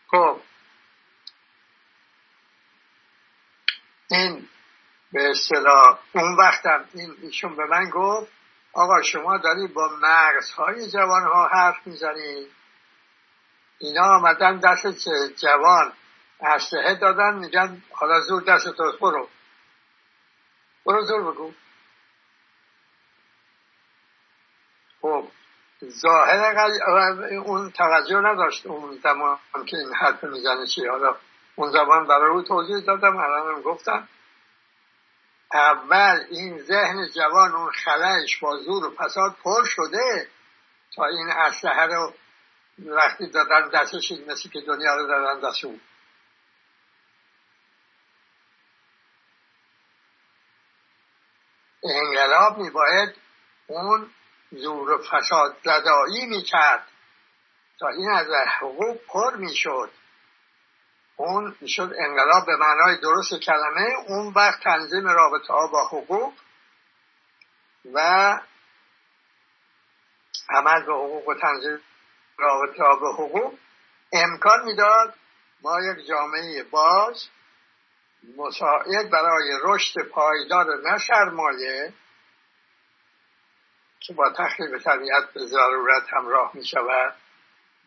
خب. 0.07 0.39
این 4.11 4.47
به 5.13 5.29
اصطلاح 5.29 5.99
اون 6.13 6.35
وقتم 6.37 6.85
این 6.93 7.15
ایشون 7.21 7.55
به 7.55 7.65
من 7.65 7.89
گفت 7.89 8.31
آقا 8.73 9.01
شما 9.01 9.37
داری 9.37 9.67
با 9.67 9.89
مغزهای 10.01 10.91
جوان 10.91 11.23
ها 11.23 11.47
حرف 11.47 11.87
می‌زنی؟ 11.87 12.47
اینا 13.79 14.03
آمدن 14.03 14.59
دست 14.59 14.87
جوان 15.37 15.93
اسلحه 16.41 16.95
دادن 16.95 17.33
میگن 17.33 17.81
حالا 17.91 18.21
زور 18.21 18.43
دست 18.43 18.69
تو 18.69 18.97
برو. 19.01 19.29
برو 20.87 21.01
زور 21.01 21.31
بگو. 21.31 21.51
خب 25.01 25.27
ظاهر 25.85 26.57
اون 27.45 27.71
توجه 27.71 28.19
نداشت 28.19 28.65
اون 28.65 28.99
زمان 29.03 29.37
که 29.67 29.77
این 29.77 29.93
حرف 29.93 30.23
می‌زنه 30.23 30.67
چی. 30.67 30.87
حالا 30.87 31.15
اون 31.55 31.71
زمان 31.71 32.07
برای 32.07 32.31
او 32.31 32.41
توضیح 32.41 32.85
دادم 32.85 33.17
الان 33.17 33.61
گفتم. 33.61 34.07
اول 35.53 36.25
این 36.29 36.61
ذهن 36.61 37.09
جوان 37.15 37.55
اون 37.55 37.71
خلایش 37.71 38.37
با 38.39 38.57
زور 38.57 38.85
و 38.85 38.95
فساد 38.95 39.35
پر 39.43 39.63
شده 39.65 40.27
تا 40.95 41.05
این 41.05 41.29
اسلحه 41.29 41.85
رو 41.85 42.13
وقتی 42.85 43.29
دادن 43.29 43.69
دستش 43.69 44.11
مثل 44.11 44.49
که 44.49 44.61
دنیا 44.61 44.95
رو 44.95 45.07
دادن 45.07 45.49
دست 45.49 45.65
اون 45.65 45.81
انقلاب 51.91 52.57
میباید 52.57 53.15
اون 53.67 54.09
زور 54.51 54.91
و 54.91 55.03
فساد 55.03 55.57
زدایی 55.63 56.25
می‌کرد 56.25 56.87
تا 57.79 57.87
این 57.87 58.09
از 58.11 58.27
حقوق 58.59 58.97
پر 59.07 59.35
می‌شد. 59.35 59.91
اون 61.15 61.55
می‌شد 61.61 61.93
انقلاب 61.99 62.45
به 62.45 62.55
معنای 62.55 62.97
درست 62.97 63.39
کلمه 63.45 63.87
اون 64.07 64.33
وقت 64.33 64.63
تنظیم 64.63 65.07
رابطه 65.07 65.53
ها 65.53 65.67
با 65.67 65.87
حقوق 65.87 66.33
و 67.93 67.99
عمل 70.49 70.85
به 70.85 70.93
حقوق 70.93 71.27
و 71.27 71.33
تنظیم 71.33 71.79
رابطه 72.37 72.83
ها 72.83 72.95
به 72.95 73.07
حقوق. 73.13 73.53
امکان 74.13 74.65
می‌داد 74.65 75.13
ما 75.61 75.77
یک 75.81 76.07
جامعه 76.07 76.63
باز 76.63 77.29
مساعد 78.37 79.09
برای 79.11 79.59
رشد 79.63 80.01
پایدار 80.09 80.65
نه 80.83 80.97
سرمایه 81.07 81.93
که 83.99 84.13
با 84.13 84.29
تخریب 84.37 84.77
طبیعت 84.77 85.33
به 85.33 85.45
ضرورت 85.45 86.03
همراه 86.13 86.51
می 86.53 86.65
شود 86.65 87.15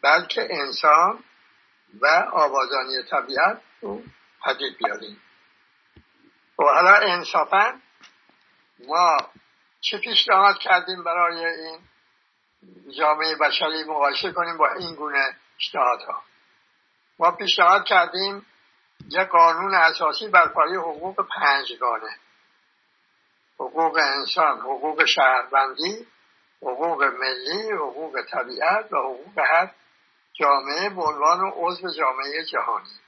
بلکه 0.03 0.49
انسان 0.51 1.25
و 2.01 2.07
آبادانی 2.33 3.03
طبیعت 3.11 3.63
رو 3.81 4.03
پدید 4.45 4.77
بیاریم. 4.79 5.23
و 6.59 6.63
حالا 6.63 6.95
انصافا 6.95 7.81
ما 8.87 9.17
چه 9.81 9.99
پیشنهاد 9.99 10.59
کردیم 10.59 11.05
برای 11.05 11.45
این 11.45 11.79
جامعه 12.99 13.37
بشری 13.37 13.85
مقایسه 13.85 14.33
کنیم 14.33 14.57
با 14.57 14.69
این 14.79 14.95
گونه 14.95 15.37
پیشنهادها؟ 15.57 16.23
ما 17.19 17.31
پیشنهاد 17.31 17.85
کردیم 17.85 18.47
یک 19.09 19.29
قانون 19.29 19.75
اساسی 19.75 20.29
بر 20.29 20.49
پایه 20.49 20.79
حقوق 20.79 21.29
پنجگانه. 21.29 22.19
حقوق 23.55 23.99
انسان 24.03 24.61
حقوق 24.61 25.05
شهروندی 25.05 26.07
حقوق 26.63 27.03
ملی 27.03 27.73
حقوق 27.73 28.23
طبیعت 28.31 28.93
و 28.93 28.97
حقوق 28.97 29.39
هر 29.39 29.75
جامعه 30.33 30.89
به 30.89 31.03
عنوان 31.03 31.53
عضو 31.57 31.89
جامعه 31.99 32.45
جهانی. 32.45 33.01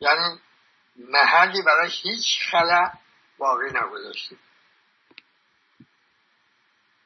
یعنی 0.00 0.40
محلی 0.96 1.62
برای 1.62 1.90
هیچ 1.90 2.26
خلع 2.50 2.92
باقی 3.38 3.66
نگذاشتیم. 3.66 4.38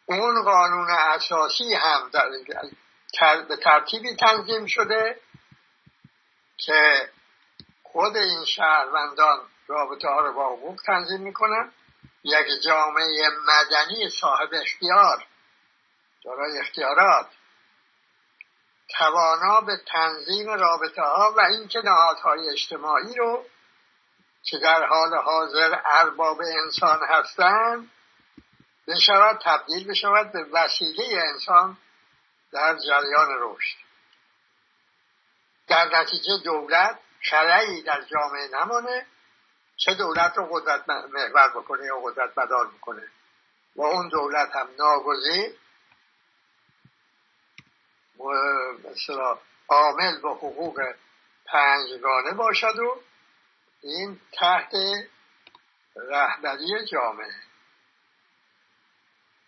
اون 0.06 0.42
قانون 0.42 0.90
اساسی 0.90 1.74
هم 1.74 2.10
در 2.12 2.30
به 3.48 3.56
ترتیبی 3.56 4.16
تنظیم 4.16 4.66
شده. 4.66 5.20
که 6.56 7.10
خود 7.82 8.16
این 8.16 8.44
شهروندان 8.44 9.40
رابطه 9.66 10.08
ها 10.08 10.20
رو 10.20 10.32
با 10.32 10.56
حقوق 10.56 10.80
تنظیم 10.86 11.20
می‌کنن. 11.20 11.72
یک 12.24 12.46
جامعه 12.64 13.28
مدنی 13.46 14.10
صاحب 14.20 14.48
اختیار 14.52 15.26
دارای 16.24 16.58
اختیارات 16.58 17.26
توانا 18.98 19.60
به 19.60 19.76
تنظیم 19.86 20.48
رابطه 20.48 21.02
ها 21.02 21.34
و 21.36 21.40
اینکه 21.40 21.80
نهادهای 21.84 22.50
اجتماعی 22.50 23.14
رو 23.14 23.44
که 24.42 24.58
در 24.58 24.86
حال 24.86 25.14
حاضر 25.14 25.80
ارباب 25.84 26.40
انسان 26.40 27.00
هستند 27.08 27.90
بشود 28.88 29.40
تبدیل 29.44 29.88
بشود 29.88 30.32
به 30.32 30.44
وسیله 30.52 31.22
انسان 31.32 31.78
در 32.52 32.76
جریان 32.88 33.28
رشد. 33.40 33.85
در 35.66 36.00
نتیجه 36.00 36.38
دولت 36.44 36.98
خلایی 37.30 37.82
در 37.82 38.02
جامعه 38.02 38.48
نمانه 38.48 39.06
چه 39.76 39.94
دولت 39.94 40.32
رو 40.36 40.46
قدرت 40.46 40.88
محور 40.88 41.48
بکنه 41.48 41.86
یا 41.86 42.00
قدرت 42.04 42.38
مدار 42.38 42.66
بکنه. 42.66 43.02
و 43.76 43.82
اون 43.82 44.08
دولت 44.08 44.56
هم 44.56 44.68
ناگزیر 44.78 45.56
مثلا 48.84 49.38
عامل 49.68 50.20
به 50.20 50.28
حقوق 50.28 50.80
پنجگانه 51.46 52.34
باشد 52.34 52.78
و 52.78 53.00
این 53.82 54.20
تحت 54.32 54.72
رهبری 55.96 56.86
جامعه. 56.92 57.34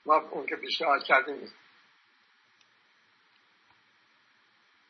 ما 0.06 0.16
اون 0.16 0.46
که 0.46 0.56
پیشنهاد 0.56 1.02
کردیم 1.02 1.52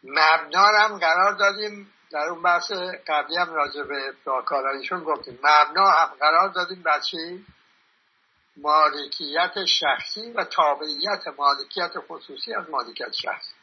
مبنا 0.05 0.63
هم 0.63 0.99
قرار 0.99 1.33
دادیم 1.33 1.93
در 2.11 2.29
اون 2.31 2.43
بحث 2.43 2.73
قبلی 3.07 3.37
هم 3.37 3.55
راجع 3.55 3.83
به 3.83 4.15
کارایشون 4.47 5.05
گفتیم. 5.05 5.39
مبنا 5.43 5.91
هم 5.91 6.07
قرار 6.21 6.49
دادیم 6.49 6.83
بر 6.83 7.01
چی؟ 7.01 7.47
مالکیت 8.57 9.65
شخصی 9.65 10.33
و 10.33 10.45
تابعیت 10.45 11.23
مالکیت 11.39 11.93
خصوصی 12.09 12.55
از 12.55 12.71
مالکیت 12.71 13.13
شخصی 13.13 13.55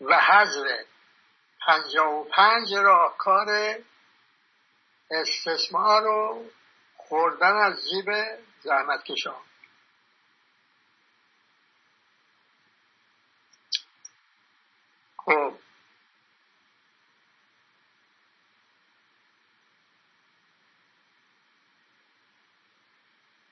و 0.00 0.20
حضر 0.20 0.84
پنجاه 1.66 2.14
و 2.14 2.24
پنج 2.24 2.74
راهکار 2.74 3.46
استثمار 5.10 6.06
و 6.06 6.44
خوردن 6.96 7.56
از 7.56 7.88
جیب 7.90 8.10
زحمت 8.60 9.04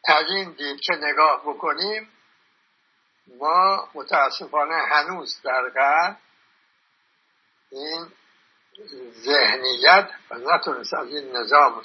از 0.09 0.31
این 0.31 0.53
دید 0.53 0.81
که 0.81 0.95
نگاه 0.95 1.43
بکنیم؟ 1.47 2.09
ما 3.39 3.89
متاسفانه 3.95 4.75
هنوز 4.75 5.41
در 5.45 5.71
غرب 5.75 6.17
این 7.71 8.13
ذهنیت 9.25 10.11
و 10.31 10.35
نتونست 10.39 10.95
از 10.95 11.09
این 11.09 11.37
نظام 11.37 11.83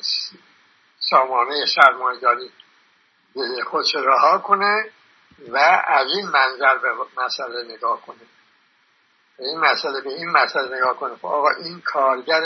سامانه 1.00 1.66
سرمایهداری 1.66 2.52
خودش 3.66 3.96
رها 3.96 4.38
کنه 4.38 4.92
و 5.50 5.58
از 5.88 6.08
این 6.16 6.26
منظر 6.26 6.78
به 6.78 6.90
مسئله 7.18 7.64
نگاه 7.64 8.02
کنه. 8.02 8.20
این 9.42 9.60
مسئله 9.60 10.02
به 10.02 10.10
این 10.10 10.30
مسئله 10.30 10.78
نگاه 10.78 10.98
کنه. 10.98 11.16
خب 11.16 11.26
آقا 11.26 11.50
این 11.50 11.82
کارگر 11.82 12.42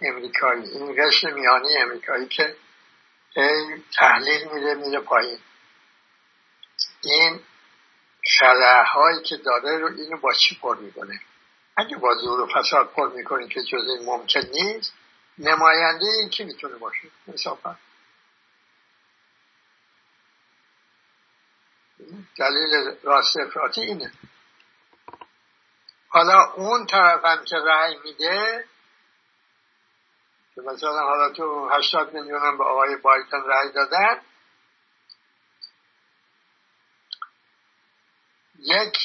امریکایی 0.00 0.62
این 0.62 1.06
قشر 1.06 1.30
میانی 1.30 1.76
امریکایی 1.76 2.28
که 2.28 2.56
این 3.36 3.84
تحلیل 3.96 4.48
میده 4.52 4.74
میره 4.74 5.00
پایین. 5.00 5.38
این 7.04 7.40
هایی 8.86 9.22
که 9.22 9.36
داره 9.36 9.78
رو 9.78 9.86
اینو 9.86 10.16
با 10.16 10.32
چی 10.32 10.58
پر 10.62 10.76
می‌کنه؟ 10.76 11.20
اگه 11.76 11.96
با 11.96 12.14
زور 12.14 12.40
و 12.40 12.46
فساد 12.46 12.86
پر 12.86 13.08
می‌کنی 13.08 13.48
که 13.48 13.62
جز 13.62 13.88
این 13.88 14.06
ممکن 14.06 14.40
نیست 14.40 14.92
نماینده 15.38 16.06
این 16.20 16.28
کی 16.28 16.44
می‌تونه 16.44 16.76
باشه؟ 16.76 17.08
انصافا 17.28 17.76
دلیل 22.38 22.96
راست 23.02 23.36
افراطی 23.36 23.80
اینه. 23.80 24.12
حالا 26.12 26.52
اون 26.56 26.86
طرف 26.86 27.24
هم 27.24 27.44
که 27.44 27.56
رأی 27.56 27.96
میده 28.04 28.64
که 30.54 30.60
مثلا 30.60 31.00
حالا 31.00 31.32
تو 31.32 31.68
هشتاد 31.68 32.12
میلیون 32.12 32.42
هم 32.42 32.58
به 32.58 32.64
آقای 32.64 32.96
بایدن 32.96 33.42
رأی 33.46 33.72
دادن 33.72 34.20
یک 38.58 38.98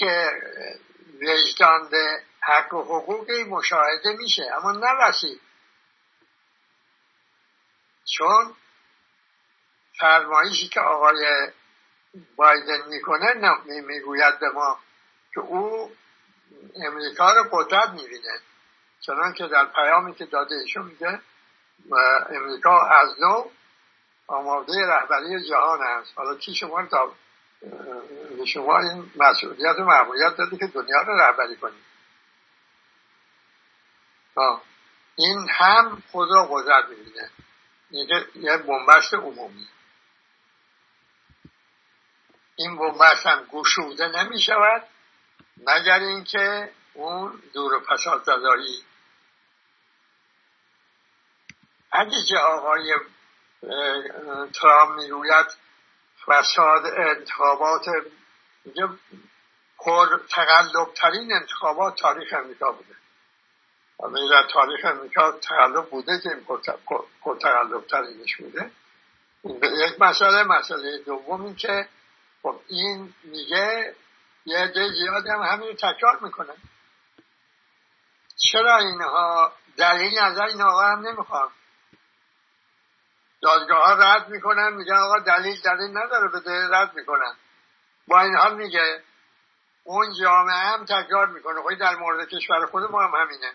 وجدان 1.22 1.89
به 1.89 2.24
حق 2.41 2.74
و 2.74 2.84
حقوقی 2.84 3.43
مشاهده 3.43 4.14
میشه 4.14 4.43
اما 4.53 4.72
نرسید. 4.72 5.41
چون 8.06 8.56
فرمایشی 9.99 10.68
که 10.68 10.80
آقای 10.80 11.51
بایدن 12.36 12.88
می‌کنه 12.88 13.34
می‌گوید 13.66 14.39
به 14.39 14.49
ما 14.49 14.80
که 15.34 15.39
او 15.39 15.95
امریکا 16.86 17.34
رو 17.34 17.43
قدرت 17.52 17.89
می‌بینه. 17.89 18.39
چنان 19.00 19.34
که 19.34 19.48
در 19.48 19.66
پیامی 19.66 20.16
که 20.16 20.26
داده 20.26 20.56
ایشون 20.56 20.86
میگه 20.86 21.20
امریکا 22.30 22.88
از 22.88 23.10
نو 23.22 23.50
آماده 24.28 24.74
رهبری 24.88 25.50
جهان 25.50 25.82
است. 25.82 26.14
حالا 26.16 26.36
کی 26.36 26.56
شما 26.56 26.86
تا 26.86 27.14
به 28.38 28.46
شما 28.46 28.80
این 28.80 29.12
مسئولیت 29.16 29.76
و 29.80 29.84
معمولیت 29.84 30.36
داده 30.36 30.58
که 30.58 30.68
دنیا 30.68 31.02
رو 31.02 31.18
رهبری 31.18 31.56
کنید 31.56 31.86
این 35.16 35.48
هم 35.50 36.04
خود 36.12 36.30
را 36.32 36.46
قدرت 36.46 36.86
می‌بینه. 36.89 37.30
یه 38.36 38.58
بنبست 38.58 39.14
عمومی. 39.14 39.68
این 42.56 42.78
بنبست 42.78 43.26
هم 43.26 43.43
گشوده 43.52 44.08
نمی 44.08 44.41
شود 44.41 44.88
مگر 45.58 45.99
اینکه 45.99 46.72
اون 46.93 47.41
دور 47.53 47.74
و 47.74 47.80
فساد 47.80 48.24
زداری 48.24 48.84
اگه 51.91 52.18
که 52.30 52.38
آقای 52.38 52.93
ترام 54.53 54.95
می‌گوید 54.95 55.45
فساد 56.26 56.86
انتخابات 56.86 57.86
پر 59.80 60.20
تقلب 60.30 60.93
ترین 60.95 61.34
انتخابات 61.34 61.95
تاریخ 61.95 62.34
امریکا 62.34 62.72
بوده. 62.72 62.95
در 63.99 64.47
تاریخ 64.53 64.86
امریکا 64.86 65.32
تقلب 65.32 65.89
بوده 65.89 66.20
که 66.24 66.30
این 66.30 66.43
پر 67.24 67.38
تقلب 67.38 67.88
ترینش 67.88 68.36
بوده. 68.36 68.72
یک 69.88 70.01
مسئله 70.01 70.43
مسئله 70.43 70.97
دوم 70.97 71.56
که 71.56 71.88
خب 72.43 72.60
این 72.68 73.14
میگه 73.24 73.95
یه 74.46 74.58
عده 74.58 74.89
زیادی 74.91 75.30
هم 75.30 75.41
همین 75.41 75.76
تکرار 75.76 76.20
می‌کنن. 76.22 76.56
چرا 78.52 78.78
اینها 78.78 79.54
دلیل 79.78 80.20
نظر 80.20 80.43
این 80.43 80.62
آقا 80.62 80.82
هم 80.82 81.08
نمی‌خوان 81.08 81.50
دادگاه 83.41 83.84
ها 83.84 83.93
رد 83.93 84.30
می‌کنن 84.30 84.74
میگن 84.74 84.96
آقا 84.96 85.20
دلیل 85.20 85.62
دلیل 85.62 85.98
نداره 85.98 86.28
بده 86.28 86.68
رد 86.72 86.96
می‌کنن. 86.96 87.36
با 88.08 88.22
این 88.22 88.36
حال 88.38 88.56
میگه 88.56 89.04
اون 89.84 90.14
جامعه 90.22 90.56
هم 90.56 90.86
تکرار 90.86 91.28
می‌کنه. 91.28 91.62
خواهی 91.62 91.78
در 91.78 91.96
مورد 91.96 92.28
کشور 92.30 92.66
خود 92.66 92.84
ما 92.84 93.04
هم 93.04 93.22
همینه. 93.22 93.54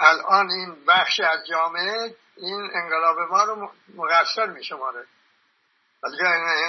الان 0.00 0.50
این 0.50 0.84
بخش 0.88 1.20
از 1.20 1.46
جامعه 1.46 2.16
این 2.36 2.70
انقلاب 2.74 3.18
ما 3.18 3.44
رو 3.44 3.72
مقصر 3.94 4.46
میشماره. 4.46 5.06
ولی 6.02 6.16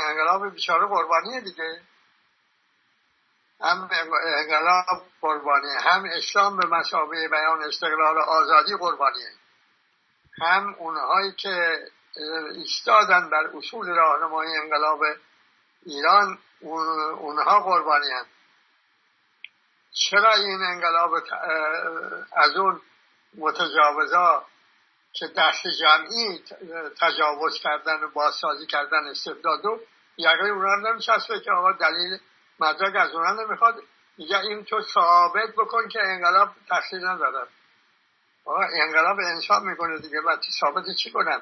انقلاب 0.10 0.50
بیچاره 0.50 0.88
قربانیه 0.88 1.42
دیگه 1.42 1.82
هم 3.62 3.90
انقلاب 4.38 5.04
قربانیه 5.22 5.80
هم 5.80 6.06
اسلام 6.18 6.58
به 6.58 6.68
مسابقه 6.68 7.28
بیان 7.28 7.64
استقلال 7.64 8.18
آزادی 8.18 8.76
قربانیه 8.80 9.30
هم 10.42 10.76
اونهایی 10.78 11.32
که 11.32 11.80
ایستادن 12.56 13.30
بر 13.30 13.58
اصول 13.58 13.88
راهنمای 13.88 14.48
انقلاب 14.64 15.00
ایران 15.86 16.40
اونها 16.62 17.60
قربانی 17.60 18.12
هم. 18.12 18.26
چرا 19.92 20.34
این 20.34 20.62
انقلاب 20.64 21.14
از 22.34 22.56
اون 22.56 22.82
متجاوزا 23.38 24.46
که 25.14 25.28
دست 25.38 25.68
جمعی 25.68 26.44
تجاوز 27.02 27.60
کردن 27.60 28.04
و 28.04 28.10
بازسازی 28.10 28.66
کردن 28.66 29.08
استبداد 29.08 29.66
و 29.66 29.80
یقه 30.18 30.44
اونا 30.44 30.74
رو 30.74 30.92
نمیچسبه 30.92 31.40
که 31.40 31.52
آقا 31.52 31.72
دلیل 31.72 32.20
مدرک 32.60 32.96
از 32.96 33.12
اونا 33.12 33.44
نمی‌خواد. 33.44 33.76
میگه 34.18 34.40
این 34.40 34.64
تو 34.64 34.82
ثابت 34.82 35.50
بکن 35.58 35.88
که 35.88 36.00
انقلاب 36.02 36.50
تقصیر 36.70 37.00
ندارد 37.00 37.48
آقا 38.46 38.62
انقلاب 38.82 39.18
انسان 39.20 39.64
می‌کنه 39.64 40.00
دیگه 40.00 40.22
بعد 40.22 40.42
ثابت 40.60 40.84
چی 41.04 41.12
کنم؟ 41.12 41.42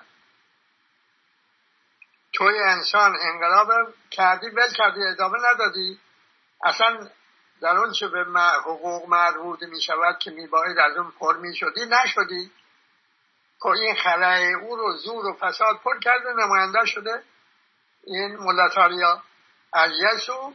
توی 2.33 2.59
انسان 2.59 3.17
انقلاب 3.21 3.67
کردی 4.11 4.49
ول 4.49 4.73
کردی 4.77 5.03
ادامه 5.03 5.37
ندادی. 5.53 5.99
اصلا 6.63 7.09
در 7.61 7.77
اون 7.77 7.91
چه 7.91 8.07
به 8.07 8.25
حقوق 8.65 9.09
مربوط 9.09 9.63
می 9.63 9.81
شود 9.81 10.19
که 10.19 10.31
میباید 10.31 10.77
از 10.77 10.97
اون 10.97 11.11
پر 11.19 11.37
می 11.37 11.55
شدی 11.55 11.85
نشدی. 11.85 12.51
که 13.61 13.67
این 13.67 13.95
خلای 13.95 14.53
او 14.53 14.75
رو 14.75 14.97
زور 14.97 15.25
و 15.25 15.33
فساد 15.33 15.77
پر 15.83 15.99
کرده 15.99 16.33
نماینده 16.33 16.85
شده. 16.85 17.23
این 18.03 18.37
ملتاریا 18.37 19.23
از 19.73 19.91
یه 19.91 20.17
سو 20.25 20.53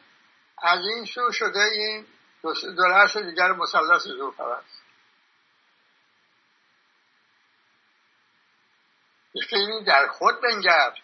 از 0.62 0.80
این 0.80 1.04
سو 1.04 1.32
شده 1.32 1.60
این 1.60 2.06
دو 2.42 3.22
دیگر 3.22 3.52
مسلس 3.52 4.02
زور 4.02 4.34
پرست 4.34 4.82
این 9.52 9.84
در 9.84 10.06
خود 10.08 10.40
بنگر 10.40 10.94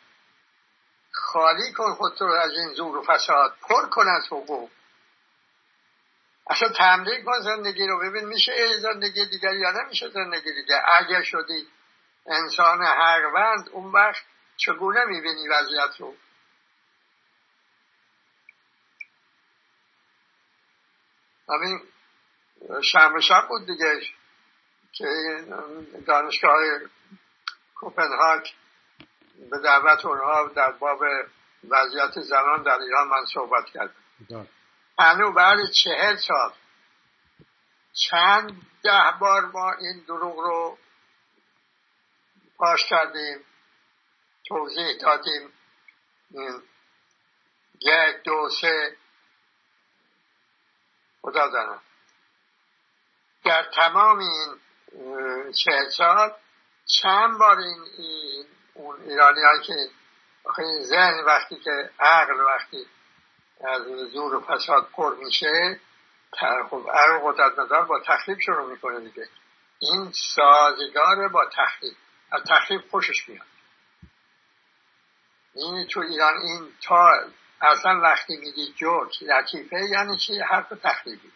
خالی 1.12 1.72
کن 1.72 1.94
خود 1.94 2.20
رو 2.20 2.32
از 2.32 2.50
این 2.50 2.74
زور 2.74 2.96
و 2.96 3.02
فساد 3.02 3.56
پر 3.68 3.88
کن 3.88 4.08
از 4.08 4.26
حقوق. 4.26 4.70
اصلا 6.50 6.68
تمرین 6.68 7.24
کن 7.24 7.40
زندگی 7.40 7.86
رو 7.86 7.98
ببین 7.98 8.24
میشه 8.24 8.78
زندگی 8.80 9.26
دیگر 9.26 9.54
یا 9.54 9.70
نمیشه 9.70 10.08
زندگی 10.08 10.52
دیگر 10.52 10.82
اگر 10.98 11.22
شدی 11.22 11.68
انسان 12.28 12.82
حقوند 12.82 13.68
اون 13.72 13.92
وقت 13.92 14.22
چگونه 14.56 15.04
می‌بینی 15.04 15.48
وضعیت 15.48 16.00
رو 16.00 16.14
همین 21.48 21.80
شرم 22.82 23.20
شب 23.20 23.48
بود 23.48 23.66
دیگه 23.66 24.00
که 24.92 25.06
دانشگاه 26.06 26.58
کوپنهاگ 27.74 28.48
به 29.50 29.58
دعوت 29.58 30.04
اونها 30.04 30.48
در 30.48 30.72
باب 30.72 30.98
وضعیت 31.68 32.20
زنان 32.20 32.62
در 32.62 32.78
ایران 32.78 33.08
من 33.08 33.24
صحبت 33.34 33.64
کردم 33.74 34.46
هنو 34.98 35.32
بعد 35.32 35.58
چهل 35.84 36.16
سال. 36.16 36.52
چند 37.92 38.62
ده 38.82 39.18
بار 39.20 39.46
ما 39.46 39.72
این 39.72 40.04
دروغ 40.08 40.36
رو 40.36 40.78
پاش 42.58 42.84
کردیم 42.90 43.44
توضیح 44.48 44.96
دادیم. 45.00 45.52
یک 47.80 48.22
دو 48.24 48.48
سه. 48.60 48.96
خدا 51.22 51.48
دارم. 51.48 51.82
در 53.44 53.62
تمام 53.74 54.18
این 54.18 54.58
چهل 55.52 55.88
سال 55.88 56.32
چند 57.02 57.38
بار 57.38 57.58
این, 57.58 57.82
این 57.98 58.46
اون 58.74 59.00
ایرانی 59.02 59.40
هایی 59.42 59.62
که 59.62 59.74
خیلی 60.56 60.84
ذهن 60.84 61.24
وقتی 61.26 61.56
که 61.56 61.90
عقل 61.98 62.40
وقتی 62.40 62.86
از 63.60 63.82
زور 64.12 64.34
و 64.34 64.40
فساد 64.40 64.88
پر 64.92 65.14
میشه 65.14 65.80
خب 66.70 66.86
عقل 66.92 67.18
قدرت 67.22 67.58
ندار 67.58 67.84
با 67.84 68.00
تخریب 68.06 68.38
شروع 68.40 68.70
می‌کنه 68.70 69.00
دیگه. 69.00 69.28
این 69.78 70.12
سازگار 70.34 71.28
با 71.28 71.46
تخریب. 71.46 71.96
از 72.30 72.42
تخریب 72.48 72.80
خوشش 72.90 73.28
میاد. 73.28 73.46
این 75.54 75.86
تو 75.86 76.00
ایران 76.00 76.34
این 76.36 76.72
تا 76.82 77.10
اصلا 77.60 78.00
وقتی 78.00 78.36
میگی 78.36 78.72
جوک 78.76 79.22
لطیفه 79.22 79.76
یعنی 79.90 80.16
چی؟ 80.16 80.40
حرف 80.40 80.68
تخریبی 80.68 81.32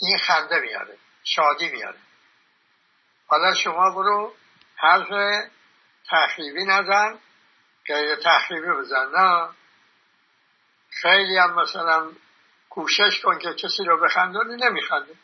این 0.00 0.18
خنده 0.18 0.60
میاره 0.60 0.98
شادی 1.24 1.70
میاره. 1.70 1.98
حالا 3.26 3.54
شما 3.54 3.90
برو 3.90 4.34
حرف 4.76 5.08
تخریبی 6.10 6.64
نزن 6.64 7.18
غیر 7.86 8.16
تخریبی 8.16 8.68
بزن 8.68 9.10
نه؟ 9.16 9.48
خیلی 10.90 11.38
هم 11.38 11.60
مثلا 11.60 12.12
کوشش 12.70 13.20
کن 13.24 13.38
که 13.38 13.54
کسی 13.54 13.84
رو 13.84 14.00
بخندونی 14.00 14.56
نمیخنده. 14.56 15.14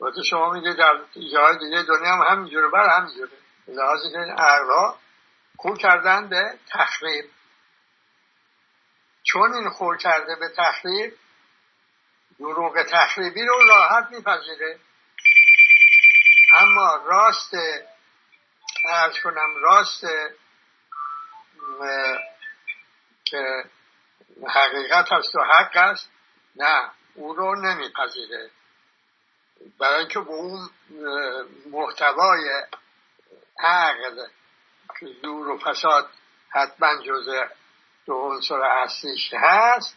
وقتی 0.00 0.24
شما 0.24 0.50
میگه 0.50 0.72
در 0.72 0.94
جای 1.32 1.58
دیگه 1.58 1.82
دنیا 1.82 2.14
هم 2.14 2.22
همینجوره 2.22 2.68
بر 2.68 2.88
همینجوره. 2.96 3.30
لحاظی 3.68 4.10
که 4.12 4.18
اعلا 4.18 4.94
خور 5.56 5.78
کردن 5.78 6.28
به 6.28 6.58
تخریب. 6.70 7.24
چون 9.22 9.54
این 9.54 9.70
خور 9.70 9.96
کرده 9.96 10.36
به 10.36 10.48
تخریب 10.56 11.14
دروغ 12.38 12.82
تخریبی 12.82 13.42
رو 13.46 13.58
راحت 13.68 14.08
میپذیره. 14.10 14.78
اما 16.54 16.96
راست 17.06 17.54
ارز 18.92 19.20
کنم 19.20 19.54
راست 19.62 20.04
که 23.24 23.64
حقیقت 24.48 25.12
هست 25.12 25.34
و 25.34 25.44
حق 25.44 25.76
است 25.76 26.10
نه 26.56 26.90
او 27.14 27.34
رو 27.34 27.54
نمیپذیره. 27.54 28.50
برای 29.78 29.98
اینکه 29.98 30.20
به 30.20 30.30
اون 30.30 30.68
محتوای 31.70 32.62
عقل 33.58 34.26
که 35.00 35.06
دور 35.22 35.48
و 35.48 35.58
فساد 35.58 36.10
حتما 36.50 37.02
جزء 37.02 37.44
دو 38.06 38.14
عنصر 38.14 38.62
اصلیش 38.62 39.34
هست 39.34 39.96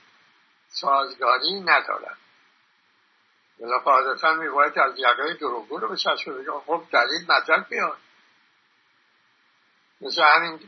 سازگاری 0.67 1.59
ندارد 1.59 2.17
بلا 3.59 3.79
قاعدتا 3.79 4.33
میباید 4.33 4.79
از 4.79 4.99
یقه 4.99 5.33
دروغگو 5.33 5.77
رو 5.77 5.87
بچسبه 5.89 6.33
بگه 6.33 6.51
خب 6.51 6.83
دلیل 6.91 7.25
مدرک 7.29 7.69
بیاد 7.69 7.97
مثل 10.01 10.23
همین 10.23 10.59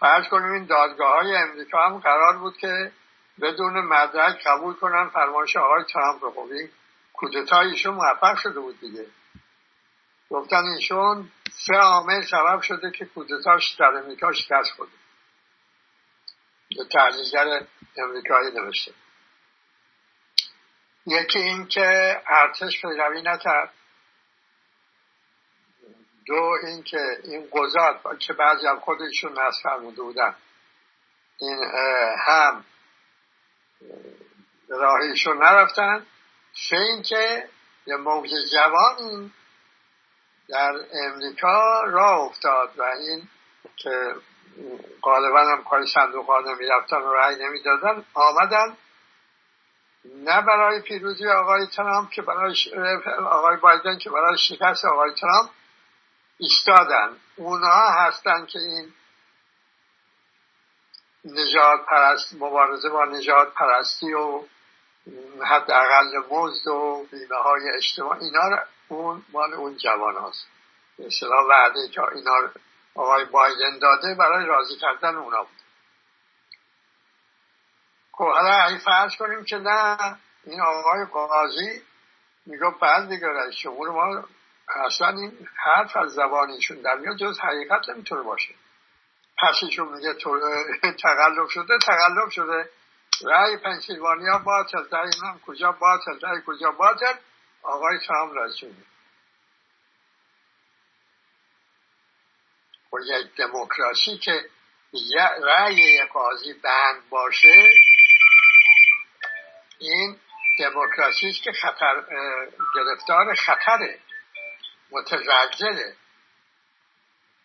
فرض 0.00 0.28
کنیم 0.28 0.52
این 0.52 0.66
دادگاه 0.66 1.12
های 1.12 1.36
امریکا 1.36 1.86
هم 1.86 1.98
قرار 1.98 2.38
بود 2.38 2.56
که 2.56 2.92
بدون 3.40 3.80
مدرک 3.80 4.46
قبول 4.46 4.74
کنن 4.74 5.08
فرمایش 5.08 5.56
آقای 5.56 5.84
ترامپ 5.84 6.24
رو. 6.24 6.30
خب 6.30 6.48
کودتا 7.18 7.60
ایشون 7.60 7.94
موفق 7.94 8.36
شده 8.36 8.60
بود 8.60 8.80
دیگه. 8.80 9.06
گفتن 10.30 10.64
ایشون 10.76 11.30
سه 11.50 11.74
عامل 11.74 12.22
سبب 12.22 12.60
شده 12.60 12.90
که 12.90 13.04
کودتاش 13.04 13.74
در 13.74 13.86
امریکا 13.86 14.32
شکست 14.32 14.70
خورده. 14.76 14.92
یه 16.70 16.84
تحلیلگر 16.84 17.66
امریکایی 17.96 18.50
نوشته. 18.50 18.92
یکی 21.06 21.38
این 21.38 21.66
که 21.66 22.16
ارتش 22.26 22.80
پیروی 22.80 23.22
نکرد. 23.22 23.72
دو 26.26 26.56
اینکه 26.62 27.00
این 27.24 27.48
قضات 27.52 28.18
که 28.18 28.32
بعضی 28.32 28.66
هم 28.66 28.80
خودشون 28.80 29.32
نصف 29.32 29.62
فرموده 29.62 30.02
بودن. 30.02 30.36
این 31.40 31.64
هم 32.26 32.64
راهیشون 34.68 35.38
نرفتن. 35.38 36.06
اینکه 36.72 37.48
یه 37.86 37.96
موج 37.96 38.30
جوانی 38.52 39.32
در 40.48 40.72
امریکا 40.92 41.80
راه 41.82 42.20
افتاد 42.20 42.72
و 42.78 42.82
این 42.82 43.28
که 43.76 44.14
غالبا 45.02 45.40
هم 45.40 45.64
کاری 45.64 45.86
صندوق 45.86 46.26
ها 46.26 46.40
نمی 46.40 46.66
رفتن 46.66 46.96
و 46.96 47.14
رأی 47.14 47.36
نمی 47.36 47.62
دادن 47.62 48.04
آمدن 48.14 48.76
نه 50.04 50.42
برای 50.42 50.80
پیروزی 50.80 51.28
آقای 51.28 51.66
ترامپ 51.66 52.10
که 52.10 52.22
برای 52.22 52.54
آقای 53.30 53.56
بایدن 53.56 53.98
که 53.98 54.10
برای 54.10 54.38
شکست 54.38 54.84
آقای 54.84 55.10
ترامپ 55.20 55.50
ایستادن. 56.38 57.16
اونها 57.36 57.90
هستن 57.90 58.46
که 58.46 58.58
این 58.58 58.92
نجات 61.24 61.86
پرست 61.86 62.34
مبارزه 62.34 62.88
با 62.88 63.04
نجات 63.04 63.54
پرستی 63.54 64.12
و 64.12 64.42
حداقل 65.44 66.16
مزد 66.30 66.68
و 66.68 67.06
بیمه 67.10 67.36
های 67.36 67.70
اجتماع 67.76 68.18
اینا 68.20 68.48
رو 68.48 68.58
اون 68.88 69.22
مال 69.32 69.54
اون 69.54 69.76
جوان 69.76 70.16
هاست. 70.16 70.46
مثلا 70.98 71.46
وعده 71.50 71.88
که 71.88 72.02
اینا 72.02 72.32
آقای 72.94 73.24
بایدن 73.24 73.78
داده 73.78 74.14
برای 74.14 74.46
راضی 74.46 74.76
کردن 74.76 75.16
اونا 75.16 75.42
بود. 75.42 75.58
خب 78.12 78.24
حالا 78.24 78.66
ای 78.66 78.78
فرض 78.78 79.16
کنیم 79.16 79.44
که 79.44 79.56
نه 79.56 80.16
این 80.44 80.60
آقای 80.60 81.04
قاضی 81.12 81.82
میگو 82.46 82.70
بعد 82.70 83.08
دیگه 83.08 83.26
رئیس 83.28 83.54
جمهور 83.54 83.90
ما 83.90 84.24
اصلا 84.86 85.08
این 85.08 85.48
حرف 85.56 85.96
از 85.96 86.12
زبانیشون 86.12 86.80
در 86.80 86.94
میاد 86.94 87.16
جز 87.16 87.38
حقیقت 87.40 87.88
نمی‌تونه 87.88 88.22
باشه. 88.22 88.54
پسیشون 89.42 89.88
میگه 89.88 90.14
تقلب 91.02 91.48
شده 91.48 91.78
تقلب 91.78 92.30
شده. 92.30 92.70
رای 93.22 93.56
پنسیلوانیا 93.56 94.38
باطل 94.38 94.88
رای 94.90 95.10
من 95.22 95.38
کجا 95.46 95.72
باطل 95.72 96.20
رای 96.22 96.42
کجا 96.46 96.70
باطل 96.70 97.14
آقای 97.62 97.98
ترامپ 98.08 98.38
رئیس 98.38 98.62
و 102.92 102.96
یک 103.06 103.34
دموکراسی 103.36 104.18
که 104.18 104.50
رأی 105.42 106.02
قاضی 106.12 106.52
بند 106.52 107.08
باشه 107.08 107.68
این 109.78 110.20
دموکراسی 110.58 111.28
است 111.28 111.42
که 111.42 111.52
خطر 111.52 112.04
گرفتار 112.74 113.34
خطره 113.34 113.98
متزلزله. 114.90 115.96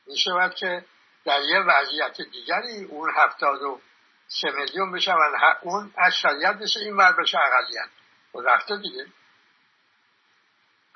می 0.08 0.18
شود 0.18 0.56
که 0.56 0.86
در 1.26 1.42
یه 1.42 1.60
وضعیت 1.60 2.22
دیگری 2.22 2.84
اون 2.84 3.12
هفتاد 3.16 3.62
و 3.62 3.82
سه 4.28 4.52
میلیون 4.52 4.92
بشه 4.92 5.14
و 5.14 5.18
اون 5.62 5.94
اکثریت 5.98 6.54
بشه 6.54 6.80
این 6.80 6.98
ور 6.98 7.12
بشه 7.12 7.38
اقلیت. 7.38 7.90
و 8.36 8.40
رفته 8.42 8.78
دیگه. 8.78 9.06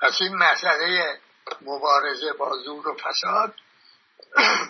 پس 0.00 0.18
این 0.20 0.36
مسئله 0.36 1.20
مبارزه 1.60 2.32
با 2.32 2.56
زور 2.64 2.88
و 2.88 2.96
فساد 2.96 3.54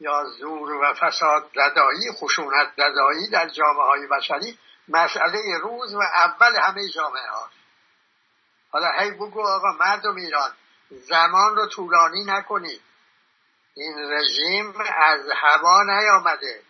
یا 0.00 0.24
زور 0.24 0.72
و 0.72 0.94
فساد 0.94 1.50
زدایی 1.54 2.12
خشونت 2.12 2.72
زدایی 2.76 3.28
در 3.30 3.48
جامعه 3.48 3.84
های 3.84 4.06
بشری 4.06 4.58
مسئله 4.88 5.58
روز 5.62 5.94
و 5.94 6.00
اول 6.00 6.56
همه 6.62 6.88
جامعه 6.88 7.30
ها 7.30 7.50
حالا 8.70 8.90
هی 8.98 9.10
بگو 9.10 9.48
آقا 9.48 9.72
مردم 9.80 10.16
ایران 10.16 10.50
زمان 10.90 11.56
رو 11.56 11.66
طولانی 11.66 12.24
نکنید. 12.24 12.80
این 13.80 14.12
رژیم 14.12 14.74
از 14.96 15.20
هوا 15.36 15.82
نیامده. 15.82 16.62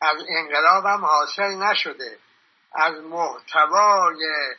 از 0.00 0.16
انقلاب 0.28 0.84
هم 0.84 1.04
حاصل 1.04 1.54
نشده. 1.54 2.18
از 2.72 2.94
محتوای 2.94 4.54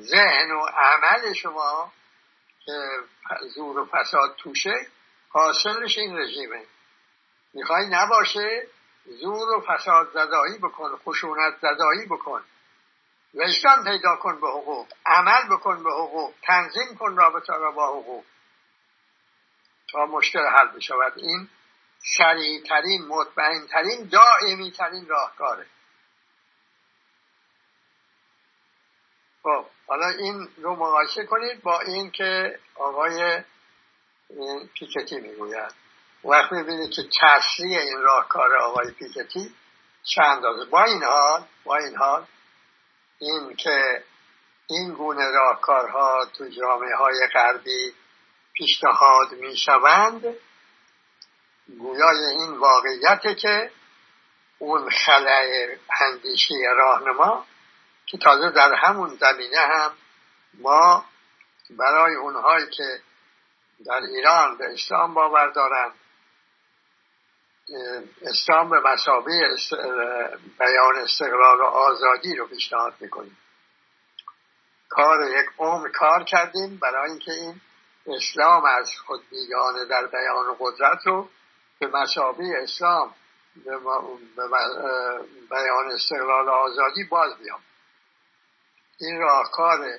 ذهن 0.00 0.50
و 0.50 0.66
عمل 0.66 1.32
شما 1.32 1.92
که 2.64 2.88
زور 3.54 3.78
و 3.78 3.86
فساد 3.86 4.36
توشه 4.36 4.86
حاصلش 5.28 5.98
این 5.98 6.18
رژیمه. 6.18 6.64
می‌خوای 7.54 7.86
نباشه 7.90 8.66
زور 9.04 9.48
و 9.48 9.60
فساد 9.60 10.10
زدایی 10.12 10.58
بکن 10.58 10.96
خشونت 11.04 11.54
زدایی 11.56 12.06
بکن. 12.06 12.44
وجدان 13.34 13.84
پیدا 13.84 14.16
کن 14.16 14.40
به 14.40 14.48
حقوق 14.48 14.86
عمل 15.06 15.48
بکن 15.50 15.82
به 15.82 15.90
حقوق 15.90 16.34
تنظیم 16.42 16.96
کن 16.98 17.16
رابطه 17.16 17.52
را 17.52 17.70
با 17.70 17.88
حقوق. 17.88 18.24
تا 19.92 20.06
مشکل 20.06 20.46
حل 20.46 20.68
بشود. 20.68 21.12
این 21.16 21.48
سریعترین 22.16 23.02
مطمئنترین 23.08 24.08
دائمی 24.12 24.70
ترین 24.70 25.06
راهکاره. 25.08 25.66
خب 29.42 29.64
حالا 29.86 30.08
این 30.08 30.48
رو 30.56 30.76
مقایسه 30.76 31.26
کنید 31.26 31.62
با 31.62 31.80
این 31.80 32.10
که 32.10 32.58
آقای 32.74 33.42
پیکتی 34.74 35.20
می‌گوید. 35.20 35.74
وقت 36.24 36.52
می‌بینید 36.52 36.90
که 36.90 37.02
تسریع 37.22 37.78
این 37.78 38.00
راهکار 38.00 38.56
آقای 38.56 38.90
پیکتی 38.90 39.54
چه 40.04 40.22
اندازه 40.22 40.70
با 40.70 40.84
این 40.84 41.02
حال 41.02 41.44
با 41.64 41.76
این 41.76 41.96
حال 41.96 42.26
این 43.18 43.56
که 43.56 44.04
این 44.66 44.94
گونه 44.94 45.30
راهکارها 45.30 46.24
تو 46.38 46.48
جامعه 46.48 46.96
های 46.96 47.28
غربی 47.34 47.94
پیشنهاد 48.56 49.32
می‌شوند 49.32 50.36
گویای 51.78 52.24
این 52.30 52.58
واقعیت 52.58 53.38
که 53.38 53.70
اون 54.58 54.90
خلع 54.90 55.76
اندیشه 56.00 56.54
راهنما 56.76 57.46
که 58.06 58.18
تازه 58.18 58.50
در 58.50 58.74
همون 58.74 59.16
زمینه 59.16 59.58
هم 59.58 59.92
ما 60.54 61.04
برای 61.70 62.14
اونهایی 62.14 62.66
که 62.70 63.00
در 63.86 64.00
ایران 64.02 64.56
به 64.56 64.64
اسلام 64.72 65.14
باور 65.14 65.48
دارند 65.48 65.94
اسلام 68.22 68.70
به 68.70 68.80
مسابه 68.80 69.56
بیان 70.58 70.96
استقلال 70.96 71.58
و 71.58 71.64
آزادی 71.64 72.36
رو 72.36 72.46
پیشنهاد 72.46 72.94
می‌کنیم. 73.00 73.38
کار 74.88 75.30
یک 75.30 75.46
عمر 75.58 75.88
کار 75.88 76.24
کردیم 76.24 76.76
برای 76.76 77.10
اینکه 77.10 77.32
این 77.32 77.60
اسلام 78.06 78.64
از 78.64 78.90
خود 79.06 79.28
بیگانه 79.30 79.84
در 79.84 80.06
بیان 80.06 80.56
قدرت 80.60 81.06
رو 81.06 81.28
به 81.78 81.86
مسابه 81.86 82.62
اسلام 82.62 83.14
به 83.64 83.78
بیان 85.50 85.90
استقلال 85.92 86.48
آزادی 86.48 87.04
باز 87.04 87.38
بیام 87.38 87.60
این 89.00 89.20
راهکار 89.20 89.98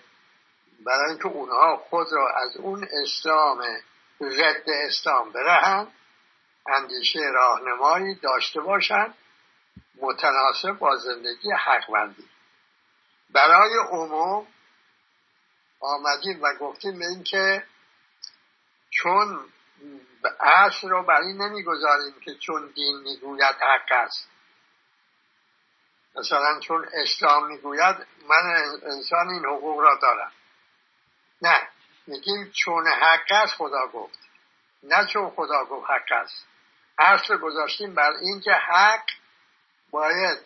برای 0.85 1.09
اینکه 1.09 1.27
اونها 1.27 1.77
خود 1.77 2.07
را 2.11 2.29
از 2.29 2.57
اون 2.57 2.87
اسلام 3.03 3.63
ضد 4.21 4.63
اسلام 4.67 5.31
برهند 5.31 5.91
اندیشه 6.67 7.19
راهنمایی 7.19 8.15
داشته 8.15 8.61
باشند 8.61 9.15
متناسب 10.01 10.71
با 10.79 10.95
زندگی 10.95 11.51
حقوندی 11.51 12.29
برای 13.29 13.73
عموم 13.91 14.47
آمدیم 15.79 16.41
و 16.41 16.53
گفتیم 16.59 16.99
به 16.99 17.05
اینکه 17.05 17.63
چون 18.97 19.53
اصل 20.39 20.89
رو 20.89 21.03
بر 21.03 21.21
این 21.21 21.41
نمی‌گذاریم 21.41 22.19
که 22.25 22.35
چون 22.35 22.71
دین 22.75 22.97
می‌گوید 22.97 23.55
حق 23.55 23.91
است. 23.91 24.29
مثلا 26.15 26.59
چون 26.59 26.87
اسلام 26.93 27.47
می‌گوید 27.47 27.95
من 28.29 28.55
انسان 28.83 29.29
این 29.29 29.45
حقوق 29.45 29.79
را 29.79 29.95
دارم. 30.01 30.31
نه 31.41 31.67
میگیم 32.07 32.51
چون 32.51 32.87
حق 32.87 33.31
است 33.31 33.53
خدا 33.53 33.87
گفت. 33.87 34.19
نه 34.83 35.05
چون 35.05 35.29
خدا 35.29 35.65
گفت 35.65 35.89
حق 35.89 36.11
است. 36.11 36.47
اصل 36.97 37.37
گذاشتیم 37.37 37.93
بر 37.93 38.11
اینکه 38.21 38.51
حق 38.51 39.05
باید 39.91 40.37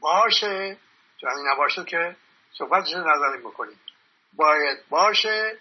باشه. 0.00 0.76
جانی 1.18 1.42
نباشه 1.52 1.84
که 1.84 2.16
صحبتش 2.58 2.92
نظریم 2.92 3.40
بکنیم. 3.40 3.80
باید 4.32 4.88
باشه 4.88 5.58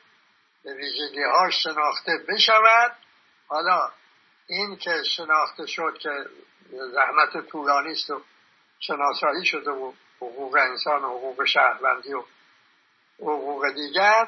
ویژگی 0.74 1.24
هاش 1.24 1.63
شناخته 1.63 2.11
بشود. 2.30 2.95
حالا 3.47 3.91
این 4.47 4.76
که 4.76 5.03
شناخته 5.15 5.65
شد 5.65 5.97
که 5.99 6.09
زحمت 6.72 7.47
طولانی 7.47 7.91
است 7.91 8.09
و 8.09 8.22
شناسایی 8.80 9.45
شده 9.45 9.72
و 9.72 9.93
حقوق 10.18 10.55
انسان 10.55 11.03
و 11.03 11.07
حقوق 11.07 11.45
شهروندی 11.45 12.13
و 12.13 12.24
حقوق 13.20 13.70
دیگر 13.76 14.28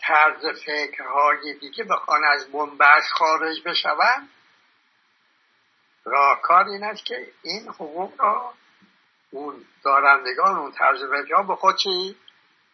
طرز 0.00 0.46
فکرهای 0.66 1.54
دیگه 1.54 1.84
بخوان 1.84 2.24
از 2.24 2.52
بنبست 2.52 3.12
خارج 3.12 3.62
بشوند. 3.62 4.28
راهکار 6.04 6.68
این 6.68 6.84
است 6.84 7.04
که 7.04 7.32
این 7.42 7.68
حقوق 7.68 8.20
را 8.20 8.54
اون 9.30 9.64
دارندگان 9.84 10.56
اون 10.56 10.72
طرز 10.72 10.98
فکرها 11.04 11.42
به 11.42 11.56
خود 11.56 11.76
چی 11.76 12.16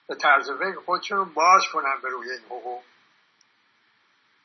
به 0.09 0.15
طرز 0.15 0.51
فکر 0.51 0.81
خودشون 0.85 1.35
باز 1.35 1.63
کنن 1.73 2.01
به 2.03 2.09
روی 2.09 2.31
این 2.31 2.45
حقوق. 2.45 2.83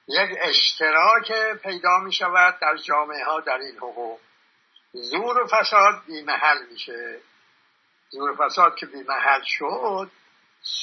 یک 0.07 0.37
اشتراک 0.41 1.31
پیدا 1.63 1.99
می 1.99 2.13
شود 2.13 2.59
در 2.59 2.75
جامعه 2.75 3.25
ها 3.25 3.39
در 3.39 3.57
این 3.57 3.77
حقوق. 3.77 4.19
زور 4.91 5.37
و 5.37 5.47
فساد 5.47 6.03
بیمحل 6.05 6.65
میشه. 6.71 7.19
زور 8.09 8.29
و 8.29 8.45
فساد 8.45 8.75
که 8.75 8.85
بیمحل 8.85 9.41
شد 9.43 10.11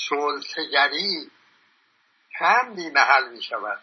سلطگری 0.08 1.30
هم 2.34 2.74
بیمحل 2.74 3.28
می 3.28 3.42
شود. 3.42 3.80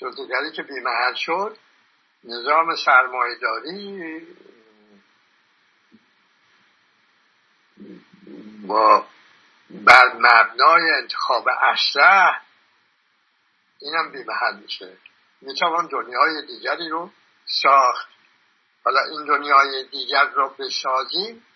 سلطگری 0.00 0.52
که 0.52 0.62
بیمحل 0.62 1.14
شد 1.14 1.56
نظام 2.24 2.76
سرمایداری 2.76 4.26
با 8.66 9.06
بر 9.70 10.12
مبنای 10.14 10.90
انتخاب 10.90 11.48
اشرح 11.62 12.42
اینم 13.80 14.12
بیمحل 14.12 14.56
میشه. 14.56 14.96
می‌توان 15.40 15.86
دنیای 15.86 16.46
دیگری 16.46 16.88
رو 16.88 17.10
ساخت. 17.46 18.08
حالا 18.84 19.00
این 19.00 19.24
دنیای 19.24 19.84
دیگر 19.84 20.24
رو 20.24 20.48
بسازیم 20.48 21.46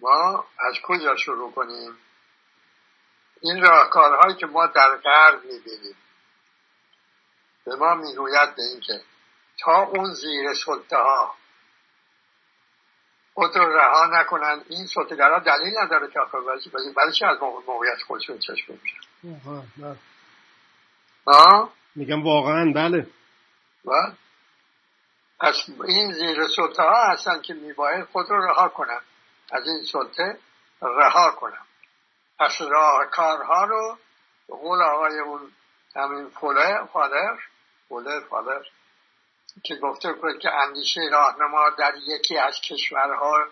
ما 0.00 0.46
از 0.58 0.74
کجا 0.82 1.16
شروع 1.16 1.52
کنیم؟ 1.52 1.98
این 3.40 3.62
راهکارهایی 3.62 4.36
که 4.36 4.46
ما 4.46 4.66
در 4.66 4.96
غرب 4.96 5.44
می‌بینیم. 5.44 5.96
به 7.64 7.76
ما 7.76 7.94
می‌گوید 7.94 8.54
به 8.54 8.62
اینکه 8.62 9.00
تا 9.60 9.82
اون 9.82 10.14
زیر 10.14 10.54
سلطه 10.54 10.96
ها 10.96 11.34
خود 13.34 13.56
رو 13.56 13.76
رها 13.76 14.06
نکنن. 14.20 14.64
این 14.68 14.86
سلطهگرها 14.86 15.38
دلیل 15.38 15.78
نداره 15.82 16.08
که 16.10 16.20
آخر 16.20 16.40
برای 16.96 17.12
چی 17.12 17.24
از 17.24 17.38
موقعیت 17.42 18.02
خودشون 18.06 18.38
چشم 18.38 18.72
میشن 18.82 18.98
میگم 21.94 22.24
واقعا 22.24 22.72
بله. 22.74 23.06
پس 25.40 25.66
این 25.88 26.12
زیر 26.12 26.48
سلطه 26.56 26.82
ها 26.82 27.12
هستن 27.12 27.42
که 27.42 27.54
میباید 27.54 28.04
خود 28.04 28.30
رو 28.30 28.50
رها 28.50 28.68
کنن. 28.68 29.00
از 29.52 29.66
این 29.66 29.82
سلطه 29.92 30.38
رها 30.82 31.30
کنن. 31.30 31.62
پس 32.38 32.52
راه 32.60 33.06
کارها 33.10 33.64
رو 33.64 33.98
به 34.48 34.56
قول 34.56 34.82
آقای 34.82 35.18
اون 35.18 35.40
همین 35.96 36.28
فوله 36.28 36.84
فادر 36.92 37.36
فوله 37.88 38.20
فادر 38.30 38.60
که 39.64 39.76
گفته 39.76 40.12
بود 40.12 40.38
که 40.38 40.50
اندیشه 40.50 41.00
راهنما 41.12 41.70
در 41.78 41.94
یکی 42.06 42.38
از 42.38 42.60
کشورها 42.60 43.46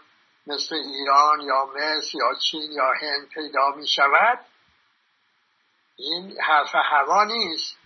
مثل 0.47 0.75
ایران 0.75 1.41
یا 1.41 1.67
مصر 1.67 2.19
یا 2.19 2.35
چین 2.51 2.73
یا 2.73 2.93
هند 3.01 3.29
پیدا 3.29 3.71
می 3.77 3.89
شود. 3.89 4.39
این 5.97 6.41
حرف 6.41 6.75
هوا 6.75 7.25
نیست. 7.25 7.77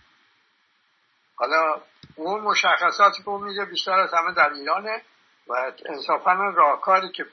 حالا 1.35 1.81
اون 2.15 2.41
مشخصاتی 2.41 3.23
که 3.23 3.29
میده 3.29 3.65
بیشتر 3.65 3.99
از 3.99 4.13
همه 4.13 4.33
در 4.33 4.49
ایرانه 4.49 5.01
و 5.47 5.71
انصافا 5.85 6.33
راهکاری 6.33 7.11
که 7.11 7.25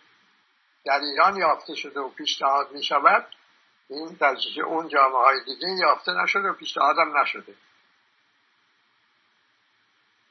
در 0.84 1.00
ایران 1.00 1.36
یافته 1.36 1.74
شده 1.74 2.00
و 2.00 2.08
پیشنهاد 2.08 2.72
می 2.72 2.82
شود 2.82 3.26
این 3.88 4.16
در 4.20 4.36
اون 4.64 4.88
جامعه 4.88 5.18
های 5.18 5.44
دیگه 5.44 5.68
یافته 5.68 6.12
نشده 6.12 6.48
و 6.48 6.54
پیشنهادم 6.54 7.18
نشده. 7.18 7.54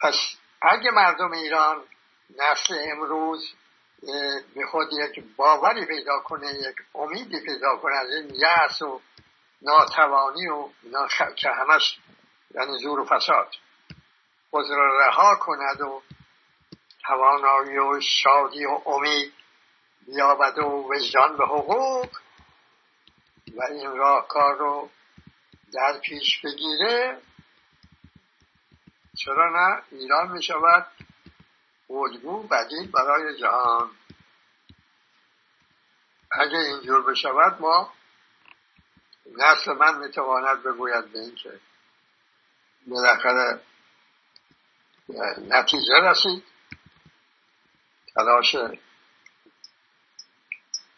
پس 0.02 0.16
اگه 0.62 0.92
مردم 0.92 1.32
ایران 1.32 1.84
نسل 2.30 2.76
امروز 2.92 3.54
به 4.56 4.66
خود 4.72 4.88
یک 4.94 5.24
باوری 5.36 5.86
پیدا 5.86 6.20
کنه 6.20 6.48
یک 6.48 6.76
امیدی 6.96 7.40
پیدا 7.40 7.78
کنه 7.78 7.96
از 7.96 8.10
این 8.10 8.36
یأس 8.36 8.82
و 8.82 9.02
ناتوانی 9.62 10.48
و 10.48 10.70
اینا 10.84 11.08
که 11.36 11.50
همش 11.50 12.00
یعنی 12.56 12.78
زور 12.78 13.00
و 13.00 13.06
فساد 13.06 13.50
خود 14.50 14.66
را 14.70 15.08
رها 15.08 15.36
کند 15.36 15.82
و 15.82 16.02
توانایی 17.08 17.78
و 17.78 18.02
شادی 18.02 18.66
و 18.66 18.82
امید 18.86 19.34
بیابد 20.08 20.60
و 20.60 20.64
وجدان 20.64 21.38
به 21.38 21.46
حقوق 21.46 22.10
و 23.56 23.64
این 23.72 23.96
راهکار 23.98 24.58
رو 24.58 24.90
در 25.74 26.00
پیش 26.00 26.42
بگیره. 26.42 27.18
چرا 29.18 29.50
نه؟ 29.50 29.84
ایران 29.92 30.32
می 30.32 30.44
شود 30.44 30.88
الگو 31.90 32.44
بدیل 32.48 32.92
برای 32.92 33.40
جهان. 33.40 33.92
اگه 36.32 36.58
اینجور 36.58 37.12
بشود 37.12 37.62
ما 37.62 37.94
نسل 39.38 39.74
من 39.74 39.98
می‌تواند 39.98 40.64
بگوید 40.64 41.12
به 41.12 41.20
این 41.20 41.36
که 41.36 41.60
بالاخره 42.88 43.62
نتیجه 45.38 45.94
رسید. 46.04 46.44
تلاش 48.16 48.56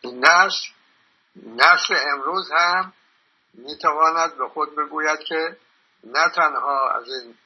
این 0.02 0.26
نسل 0.26 0.70
نسل 1.36 1.96
امروز 2.14 2.52
هم 2.52 2.94
می‌تواند 3.54 4.38
به 4.38 4.50
خود 4.50 4.76
بگوید 4.76 5.20
که 5.20 5.58
نه 6.04 6.30
تنها 6.30 6.90
از 6.90 7.08
این 7.10 7.38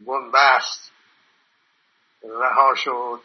بنبست 0.00 0.92
رها 2.22 2.74
شد. 2.74 3.20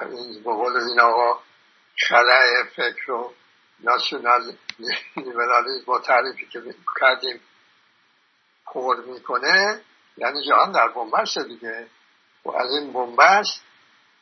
این 0.00 0.42
قول 0.42 0.76
این 0.76 1.00
آقا 1.00 1.40
خلع 2.08 2.64
فکر 2.76 3.10
و 3.10 3.34
ناسیونال 3.80 4.52
با 5.86 5.98
تعریفی 5.98 6.46
که 6.46 6.62
کردیم 7.00 7.40
پر 8.66 8.96
می‌کنه 9.06 9.80
یعنی 10.16 10.44
جهان 10.48 10.72
در 10.72 10.88
بنبست 10.88 11.38
دیگه. 11.38 11.88
و 12.44 12.50
از 12.50 12.70
این 12.70 12.92
بنبست 12.92 13.64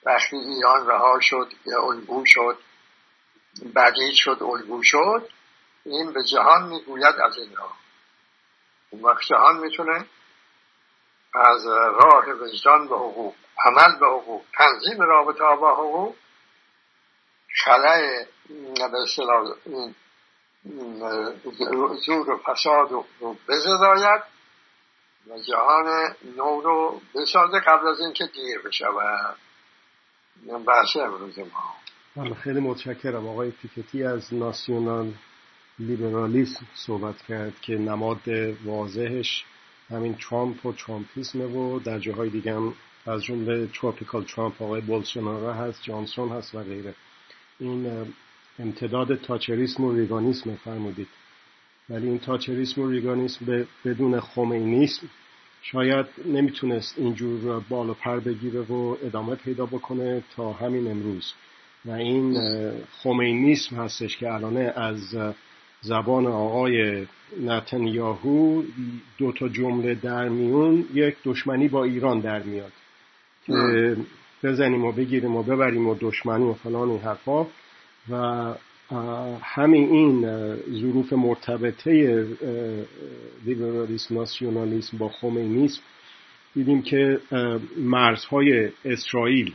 وقتی 0.04 0.36
ایران 0.36 0.86
رها 0.86 1.18
شد 1.20 1.52
یا 1.66 1.82
الگو 1.82 2.22
شد 2.26 2.58
بدید 3.74 4.14
شد 4.14 4.38
الگو 4.40 4.82
شد 4.82 5.28
این 5.84 6.12
به 6.12 6.24
جهان 6.24 6.68
می‌گوید 6.68 7.14
از 7.14 7.38
این 7.38 7.56
راه 7.56 7.76
اون 8.90 9.02
وقت 9.02 9.22
جهان 9.22 9.56
می‌تونه 9.56 10.06
از 11.38 11.66
راه 11.66 12.24
وجدان 12.40 12.88
به 12.88 12.96
حقوق 12.96 13.34
عمل 13.66 13.98
به 13.98 14.06
حقوق 14.06 14.42
تنظیم 14.58 15.00
رابطه 15.00 15.56
با 15.60 15.74
حقوق 15.74 16.14
خلای 17.64 18.24
به 18.92 19.04
زور 22.06 22.30
و 22.30 22.38
فساد 22.46 22.90
رو 22.90 23.36
بزداید 23.48 24.22
و 25.30 25.38
جهان 25.48 26.14
نو 26.36 26.60
رو 26.60 27.00
بسازه 27.14 27.60
قبل 27.60 27.88
از 27.88 28.00
اینکه 28.00 28.26
دیر 28.26 28.58
بشود. 28.58 29.36
بحث 30.66 30.96
امروز 30.96 31.38
ما. 31.38 31.74
بله، 32.16 32.34
خیلی 32.34 32.60
متشکرم. 32.60 33.28
آقای 33.28 33.50
پیکتی 33.50 34.04
از 34.04 34.34
ناسیونال 34.34 35.12
لیبرالیسم 35.78 36.66
صحبت 36.74 37.22
کرد 37.22 37.60
که 37.60 37.72
نماد 37.72 38.28
واضحش 38.64 39.44
همین 39.90 40.14
ترامپ 40.14 40.66
و 40.66 40.72
ترامپیسمه 40.72 41.44
و 41.44 41.78
در 41.78 41.98
جاهای 41.98 42.30
دیگه 42.30 42.54
هم 42.54 42.74
از 43.06 43.24
جمله 43.24 43.66
تروپیکال 43.66 44.24
ترامپ 44.24 44.62
آقای 44.62 44.80
بولسونارو 44.80 45.50
هست 45.50 45.82
جانسون 45.82 46.28
هست 46.28 46.54
و 46.54 46.62
غیره. 46.62 46.94
این 47.60 48.06
امتداد 48.58 49.14
تاچریسم 49.14 49.84
و 49.84 49.92
ریگانیسم 49.92 50.54
فرمودید. 50.54 51.08
ولی 51.90 52.06
این 52.06 52.18
تاچریسم 52.18 52.82
و 52.82 52.90
ریگانیسم 52.90 53.66
بدون 53.84 54.20
خمینیسم 54.20 55.08
شاید 55.62 56.06
نمی‌تونست 56.26 56.98
اینجور 56.98 57.60
بال 57.68 57.90
و 57.90 57.94
پر 57.94 58.20
بگیره 58.20 58.60
و 58.60 58.96
ادامه 59.02 59.34
پیدا 59.34 59.66
بکنه 59.66 60.22
تا 60.36 60.52
همین 60.52 60.90
امروز. 60.90 61.32
و 61.84 61.90
این 61.90 62.38
خمینیسم 63.02 63.76
هستش 63.76 64.16
که 64.16 64.32
الانه 64.32 64.72
از 64.76 65.16
زبان 65.80 66.26
آقای 66.26 67.06
نتنیاهو 67.40 68.62
دو 69.18 69.32
تا 69.32 69.48
جمله 69.48 69.94
در 69.94 70.28
میون 70.28 70.84
یک 70.94 71.16
دشمنی 71.24 71.68
با 71.68 71.84
ایران 71.84 72.20
در 72.20 72.42
میاد. 72.42 72.72
که 73.46 73.96
بزنیم 74.42 74.84
و 74.84 74.92
بگیریم 74.92 75.36
و 75.36 75.42
ببریم 75.42 75.88
و 75.88 75.96
دشمنی 76.00 76.44
و 76.44 76.54
فلان 76.54 76.90
این 76.90 77.00
حرفا. 77.00 77.46
و 78.10 78.54
همین 79.42 79.88
این 79.90 80.20
ظروف 80.80 81.12
مرتبطه 81.12 82.26
لیبرالیسم 83.44 84.14
ناسیونالیسم 84.14 84.98
با 84.98 85.08
خمینیسم 85.08 85.80
دیدیم 86.54 86.82
که 86.82 87.20
مرزهای 87.76 88.70
اسرائیل 88.84 89.54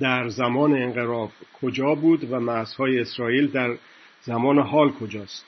در 0.00 0.28
زمان 0.28 0.72
انقلاب 0.72 1.30
کجا 1.62 1.94
بود 1.94 2.32
و 2.32 2.40
مرزهای 2.40 3.00
اسرائیل 3.00 3.46
در 3.46 3.76
زمان 4.24 4.58
حال 4.58 4.92
کجاست؟ 4.92 5.44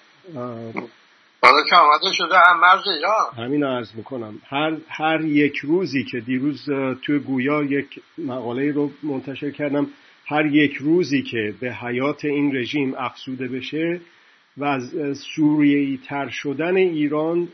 حالا 1.43 1.65
که 1.71 1.77
آمده 1.77 2.13
شده 2.13 2.35
هم 2.39 2.61
مرز 2.61 2.89
ایران. 2.97 3.47
همین 3.47 3.65
عرض 3.65 3.95
می‌کنم. 3.95 4.39
هر, 4.49 4.77
هر 4.89 5.21
یک 5.25 5.57
روزی 5.57 6.05
که 6.05 6.21
دیروز 6.21 6.65
توی 7.03 7.19
گویا 7.19 7.63
یک 7.63 8.01
مقاله 8.19 8.73
رو 8.73 8.91
منتشر 9.03 9.51
کردم 9.51 9.87
هر 10.27 10.47
یک 10.47 10.75
روزی 10.75 11.23
که 11.23 11.55
به 11.61 11.75
حیات 11.75 12.25
این 12.25 12.57
رژیم 12.57 12.95
افسوده 12.99 13.49
بشه 13.49 14.01
و 14.57 14.65
از 14.65 14.95
سوریه 15.37 15.99
تر 16.07 16.29
شدن 16.29 16.77
ایران 16.77 17.49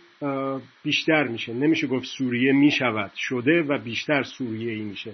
بیشتر 0.83 1.29
میشه. 1.29 1.53
نمیشه 1.53 1.87
گفت 1.87 2.07
سوریه 2.07 2.53
می‌شود 2.53 3.11
شده 3.17 3.63
و 3.63 3.79
بیشتر 3.79 4.23
سوریه 4.23 4.73
ای 4.73 4.83
میشه. 4.83 5.13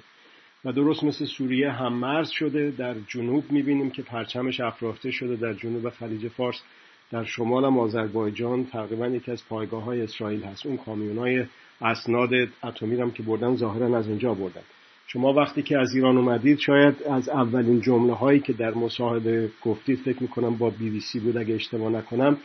و 0.65 0.73
درست 0.73 1.05
مثل 1.05 1.25
سوریه 1.25 1.71
هم 1.71 1.93
مرز 1.93 2.31
شده. 2.31 2.71
در 2.71 2.95
جنوب 3.09 3.53
می‌بینیم 3.53 3.91
که 3.91 4.03
پرچمش 4.03 4.61
افرافته 4.61 5.11
شده. 5.11 5.37
در 5.37 5.53
جنوب 5.53 5.91
خلیج 5.91 6.29
فارس 6.29 6.63
در 7.11 7.25
شمال 7.25 7.65
هم 7.65 7.79
آذربایجان 7.79 8.67
تقریبا 8.67 9.07
یکی 9.07 9.31
از 9.31 9.49
پایگاه 9.49 9.83
های 9.83 10.01
اسرائیل 10.01 10.43
هست. 10.43 10.67
اون 10.67 10.77
کامیون 10.77 11.19
های 11.19 11.45
اسناد 11.81 12.31
اتمی 12.65 13.01
هم 13.01 13.11
که 13.11 13.23
بردن 13.23 13.57
ظاهرا 13.57 13.99
از 13.99 14.09
اونجا 14.09 14.35
بردن. 14.35 14.63
شما 15.07 15.33
وقتی 15.33 15.63
که 15.63 15.79
از 15.79 15.95
ایران 15.95 16.17
اومدید 16.17 16.59
شاید 16.59 17.03
از 17.03 17.29
اولین 17.29 17.81
جمله 17.81 18.13
هایی 18.13 18.41
که 18.41 18.53
در 18.53 18.75
مصاحبه 18.75 19.51
گفتید 19.65 19.99
فکر 19.99 20.23
می‌کنم 20.23 20.57
با 20.57 20.71
بی 20.71 20.91
بی 20.91 21.01
سی 21.01 21.21
بود 21.21 21.37
اگه 21.37 21.55
اشتباه 21.55 21.93
نکنم 21.93 22.37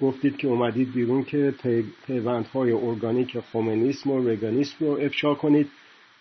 گفتید 0.00 0.36
که 0.36 0.48
اومدید 0.48 0.92
بیرون 0.92 1.24
که 1.24 1.54
پیوندهای 2.06 2.72
ارگانیک 2.72 3.40
خمینیسم 3.40 4.10
و 4.10 4.28
رگانیسم 4.28 4.76
رو 4.80 4.98
افشا 5.00 5.34
کنید. 5.34 5.68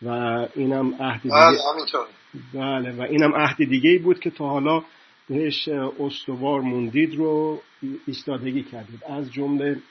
و 0.06 0.10
اینم 0.56 0.96
عهد 1.00 1.22
دیگه 1.22 1.36
بله 2.54 2.92
و 2.92 3.02
اینم 3.02 3.36
عهد 3.36 3.58
دیگه 3.58 3.90
ای 3.90 3.98
بود 3.98 4.20
که 4.20 4.30
تا 4.30 4.50
حالا 4.50 4.84
بهش 5.30 5.70
استوار 6.00 6.62
موندید 6.62 7.16
رو 7.16 7.62
ایستادگی 8.08 8.64
کردید. 8.64 9.04
از 9.04 9.32
جمله 9.32 9.82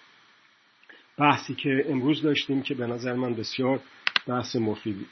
بحثی 1.19 1.55
که 1.55 1.85
امروز 1.89 2.23
داشتیم 2.23 2.63
که 2.63 2.75
به 2.75 2.87
نظر 2.87 3.13
من 3.13 3.35
بسیار 3.35 3.81
بحث 4.27 4.57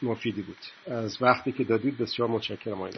مفیدی 0.02 0.42
بود. 0.42 0.56
از 0.86 1.22
وقتی 1.22 1.52
که 1.52 1.64
دادید 1.64 1.98
بسیار 1.98 2.28
متشکرم 2.28 2.74
آقای 2.74 2.92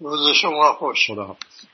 روز 0.00 0.36
شما 0.42 0.72
خوش. 0.72 1.06
خدا 1.06 1.24
حافظ 1.24 1.66